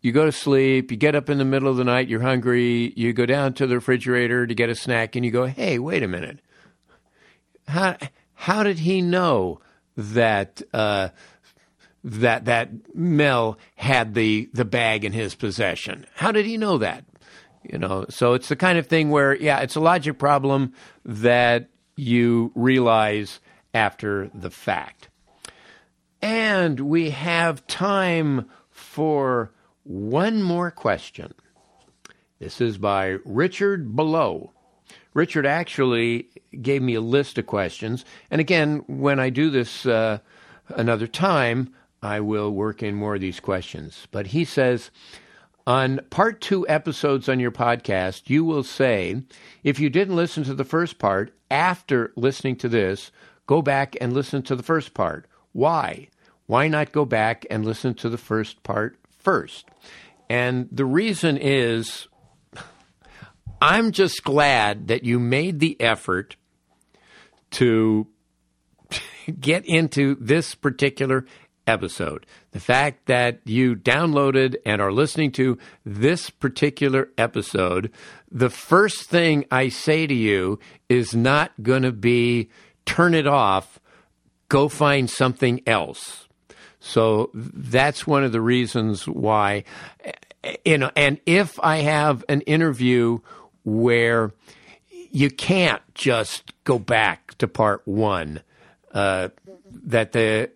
you 0.00 0.12
go 0.12 0.26
to 0.26 0.32
sleep, 0.32 0.90
you 0.90 0.96
get 0.96 1.14
up 1.14 1.30
in 1.30 1.38
the 1.38 1.44
middle 1.44 1.68
of 1.68 1.76
the 1.76 1.84
night, 1.84 2.08
you're 2.08 2.20
hungry, 2.20 2.92
you 2.94 3.12
go 3.12 3.26
down 3.26 3.54
to 3.54 3.66
the 3.66 3.76
refrigerator 3.76 4.46
to 4.46 4.54
get 4.54 4.68
a 4.68 4.74
snack, 4.74 5.16
and 5.16 5.24
you 5.24 5.30
go, 5.30 5.46
Hey, 5.46 5.78
wait 5.78 6.02
a 6.02 6.08
minute. 6.08 6.40
How, 7.66 7.96
how 8.34 8.62
did 8.62 8.80
he 8.80 9.00
know 9.00 9.60
that 9.96 10.60
uh, 10.72 11.08
that 12.04 12.44
that 12.44 12.94
Mel 12.94 13.58
had 13.76 14.14
the, 14.14 14.48
the 14.52 14.64
bag 14.64 15.04
in 15.04 15.12
his 15.12 15.34
possession? 15.34 16.06
How 16.14 16.30
did 16.30 16.46
he 16.46 16.58
know 16.58 16.78
that? 16.78 17.04
You 17.62 17.78
know, 17.78 18.04
so 18.10 18.34
it's 18.34 18.48
the 18.48 18.56
kind 18.56 18.78
of 18.78 18.86
thing 18.86 19.08
where, 19.10 19.34
yeah, 19.34 19.60
it's 19.60 19.74
a 19.74 19.80
logic 19.80 20.18
problem 20.18 20.74
that 21.04 21.70
you 21.96 22.52
realize 22.54 23.40
after 23.72 24.30
the 24.34 24.50
fact. 24.50 25.08
And 26.20 26.78
we 26.80 27.10
have 27.10 27.66
time 27.66 28.50
for 28.70 29.52
one 29.82 30.42
more 30.42 30.70
question. 30.70 31.32
This 32.38 32.60
is 32.60 32.76
by 32.76 33.18
Richard 33.24 33.96
Below. 33.96 34.52
Richard 35.14 35.46
actually 35.46 36.28
gave 36.60 36.82
me 36.82 36.94
a 36.94 37.00
list 37.00 37.38
of 37.38 37.46
questions. 37.46 38.04
And 38.30 38.40
again, 38.40 38.84
when 38.86 39.20
I 39.20 39.30
do 39.30 39.48
this 39.48 39.86
uh, 39.86 40.18
another 40.68 41.06
time, 41.06 41.72
I 42.04 42.20
will 42.20 42.50
work 42.50 42.82
in 42.82 42.94
more 42.94 43.14
of 43.14 43.20
these 43.20 43.40
questions. 43.40 44.06
But 44.10 44.28
he 44.28 44.44
says, 44.44 44.90
on 45.66 46.00
part 46.10 46.40
two 46.40 46.68
episodes 46.68 47.28
on 47.28 47.40
your 47.40 47.50
podcast, 47.50 48.28
you 48.28 48.44
will 48.44 48.62
say, 48.62 49.22
if 49.62 49.80
you 49.80 49.88
didn't 49.88 50.16
listen 50.16 50.44
to 50.44 50.54
the 50.54 50.64
first 50.64 50.98
part, 50.98 51.34
after 51.50 52.12
listening 52.16 52.56
to 52.56 52.68
this, 52.68 53.10
go 53.46 53.62
back 53.62 53.96
and 54.00 54.12
listen 54.12 54.42
to 54.42 54.56
the 54.56 54.62
first 54.62 54.92
part. 54.92 55.26
Why? 55.52 56.08
Why 56.46 56.68
not 56.68 56.92
go 56.92 57.04
back 57.04 57.46
and 57.50 57.64
listen 57.64 57.94
to 57.94 58.10
the 58.10 58.18
first 58.18 58.62
part 58.62 58.98
first? 59.18 59.66
And 60.28 60.68
the 60.70 60.84
reason 60.84 61.38
is, 61.38 62.08
I'm 63.62 63.92
just 63.92 64.22
glad 64.24 64.88
that 64.88 65.04
you 65.04 65.18
made 65.18 65.60
the 65.60 65.80
effort 65.80 66.36
to 67.52 68.08
get 69.40 69.64
into 69.64 70.16
this 70.16 70.54
particular 70.54 71.24
episode. 71.66 72.26
The 72.52 72.60
fact 72.60 73.06
that 73.06 73.40
you 73.44 73.74
downloaded 73.74 74.56
and 74.64 74.80
are 74.80 74.92
listening 74.92 75.32
to 75.32 75.58
this 75.84 76.30
particular 76.30 77.08
episode, 77.16 77.90
the 78.30 78.50
first 78.50 79.04
thing 79.04 79.44
I 79.50 79.68
say 79.68 80.06
to 80.06 80.14
you 80.14 80.58
is 80.88 81.14
not 81.14 81.52
going 81.62 81.82
to 81.82 81.92
be 81.92 82.50
turn 82.86 83.14
it 83.14 83.26
off, 83.26 83.78
go 84.48 84.68
find 84.68 85.08
something 85.08 85.60
else. 85.66 86.28
So 86.80 87.30
that's 87.34 88.06
one 88.06 88.24
of 88.24 88.32
the 88.32 88.42
reasons 88.42 89.08
why, 89.08 89.64
you 90.64 90.76
know, 90.76 90.90
and 90.94 91.18
if 91.24 91.58
I 91.62 91.78
have 91.78 92.24
an 92.28 92.42
interview 92.42 93.20
where 93.64 94.32
you 95.10 95.30
can't 95.30 95.82
just 95.94 96.52
go 96.64 96.78
back 96.78 97.38
to 97.38 97.48
part 97.48 97.82
one, 97.86 98.42
uh, 98.92 99.30
that 99.84 100.12
the 100.12 100.50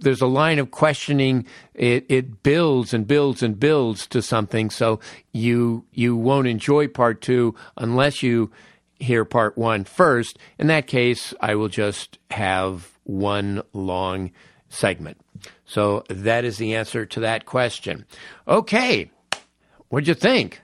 there's 0.00 0.20
a 0.20 0.26
line 0.26 0.58
of 0.58 0.70
questioning. 0.70 1.46
It, 1.74 2.06
it 2.08 2.42
builds 2.42 2.94
and 2.94 3.06
builds 3.06 3.42
and 3.42 3.58
builds 3.58 4.06
to 4.08 4.22
something. 4.22 4.70
So 4.70 5.00
you 5.32 5.84
you 5.92 6.16
won't 6.16 6.46
enjoy 6.46 6.88
part 6.88 7.20
two 7.20 7.54
unless 7.76 8.22
you 8.22 8.50
hear 8.98 9.24
part 9.24 9.56
one 9.56 9.84
first. 9.84 10.38
In 10.58 10.66
that 10.68 10.86
case, 10.86 11.34
I 11.40 11.54
will 11.54 11.68
just 11.68 12.18
have 12.30 12.90
one 13.04 13.62
long 13.72 14.32
segment. 14.68 15.20
So 15.64 16.04
that 16.08 16.44
is 16.44 16.58
the 16.58 16.74
answer 16.74 17.06
to 17.06 17.20
that 17.20 17.46
question. 17.46 18.04
Okay, 18.46 19.10
what'd 19.88 20.08
you 20.08 20.14
think? 20.14 20.62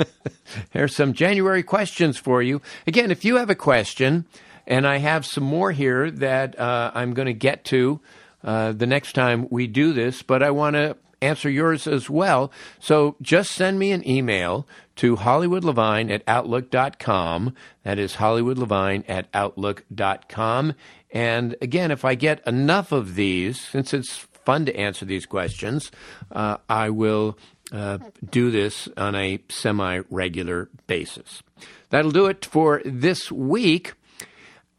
There's 0.72 0.94
some 0.94 1.12
January 1.12 1.62
questions 1.62 2.16
for 2.16 2.42
you. 2.42 2.62
Again, 2.86 3.10
if 3.10 3.24
you 3.24 3.36
have 3.36 3.50
a 3.50 3.54
question, 3.54 4.24
and 4.66 4.86
I 4.86 4.98
have 4.98 5.26
some 5.26 5.44
more 5.44 5.72
here 5.72 6.10
that 6.10 6.58
uh, 6.58 6.92
I'm 6.94 7.14
going 7.14 7.26
to 7.26 7.32
get 7.32 7.64
to 7.66 8.00
uh, 8.44 8.72
the 8.72 8.86
next 8.86 9.12
time 9.12 9.46
we 9.50 9.66
do 9.66 9.92
this, 9.92 10.22
but 10.22 10.42
I 10.42 10.50
want 10.50 10.74
to 10.74 10.96
answer 11.20 11.50
yours 11.50 11.86
as 11.86 12.08
well. 12.08 12.52
So 12.78 13.16
just 13.20 13.52
send 13.52 13.78
me 13.78 13.92
an 13.92 14.06
email 14.08 14.66
to 14.96 15.16
hollywoodlevine 15.16 16.10
at 16.10 16.22
outlook.com. 16.26 17.54
That 17.82 17.98
is 17.98 18.14
hollywoodlevine 18.14 19.04
at 19.08 19.28
outlook.com. 19.34 20.74
And 21.10 21.56
again, 21.60 21.90
if 21.90 22.04
I 22.04 22.14
get 22.14 22.46
enough 22.46 22.92
of 22.92 23.14
these, 23.14 23.60
since 23.60 23.94
it's 23.94 24.16
fun 24.16 24.66
to 24.66 24.76
answer 24.76 25.04
these 25.04 25.26
questions, 25.26 25.90
uh, 26.32 26.58
I 26.68 26.90
will 26.90 27.38
uh, 27.72 27.98
do 28.30 28.50
this 28.50 28.88
on 28.96 29.14
a 29.14 29.40
semi 29.48 30.00
regular 30.10 30.68
basis. 30.86 31.42
That'll 31.90 32.10
do 32.10 32.26
it 32.26 32.44
for 32.44 32.82
this 32.84 33.32
week. 33.32 33.94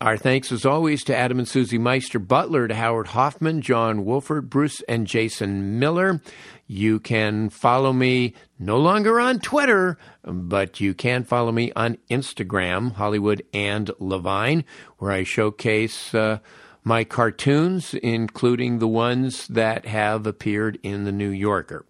Our 0.02 0.16
thanks, 0.16 0.50
as 0.54 0.66
always, 0.66 1.04
to 1.06 1.16
Adam 1.16 1.40
and 1.40 1.48
Susie 1.48 1.78
Meister 1.78 2.20
Butler, 2.20 2.70
to 2.70 2.76
Howard 2.76 3.08
Hoffman, 3.08 3.62
John 3.62 4.06
Wolford, 4.06 4.50
Bruce, 4.50 4.82
and 4.88 5.06
Jason 5.06 5.78
Miller. 5.78 6.22
You 6.68 7.02
can 7.02 7.50
follow 7.50 7.92
me 7.92 8.34
no 8.58 8.78
longer 8.78 9.20
on 9.20 9.40
Twitter, 9.40 9.98
but 10.24 10.80
you 10.80 10.94
can 10.94 11.26
follow 11.26 11.52
me 11.52 11.74
on 11.76 11.98
Instagram, 12.10 12.94
Hollywood 12.94 13.44
and 13.54 13.92
Levine, 14.00 14.64
where 15.00 15.12
I 15.12 15.24
showcase 15.24 16.16
uh, 16.16 16.40
my 16.82 17.04
cartoons, 17.04 17.94
including 17.94 18.80
the 18.80 18.88
ones 18.88 19.48
that 19.48 19.86
have 19.86 20.26
appeared 20.26 20.80
in 20.82 21.04
The 21.04 21.12
New 21.12 21.30
Yorker. 21.30 21.86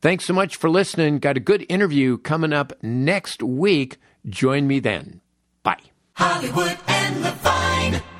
Thanks 0.00 0.24
so 0.24 0.32
much 0.32 0.56
for 0.56 0.70
listening. 0.70 1.18
Got 1.18 1.36
a 1.36 1.40
good 1.40 1.66
interview 1.68 2.16
coming 2.16 2.54
up 2.54 2.72
next 2.82 3.42
week. 3.42 3.98
Join 4.26 4.66
me 4.66 4.80
then. 4.80 5.20
Bye. 5.62 5.91
Hollywood 6.22 6.78
and 6.86 7.24
the 7.24 7.32
Vine. 7.42 8.11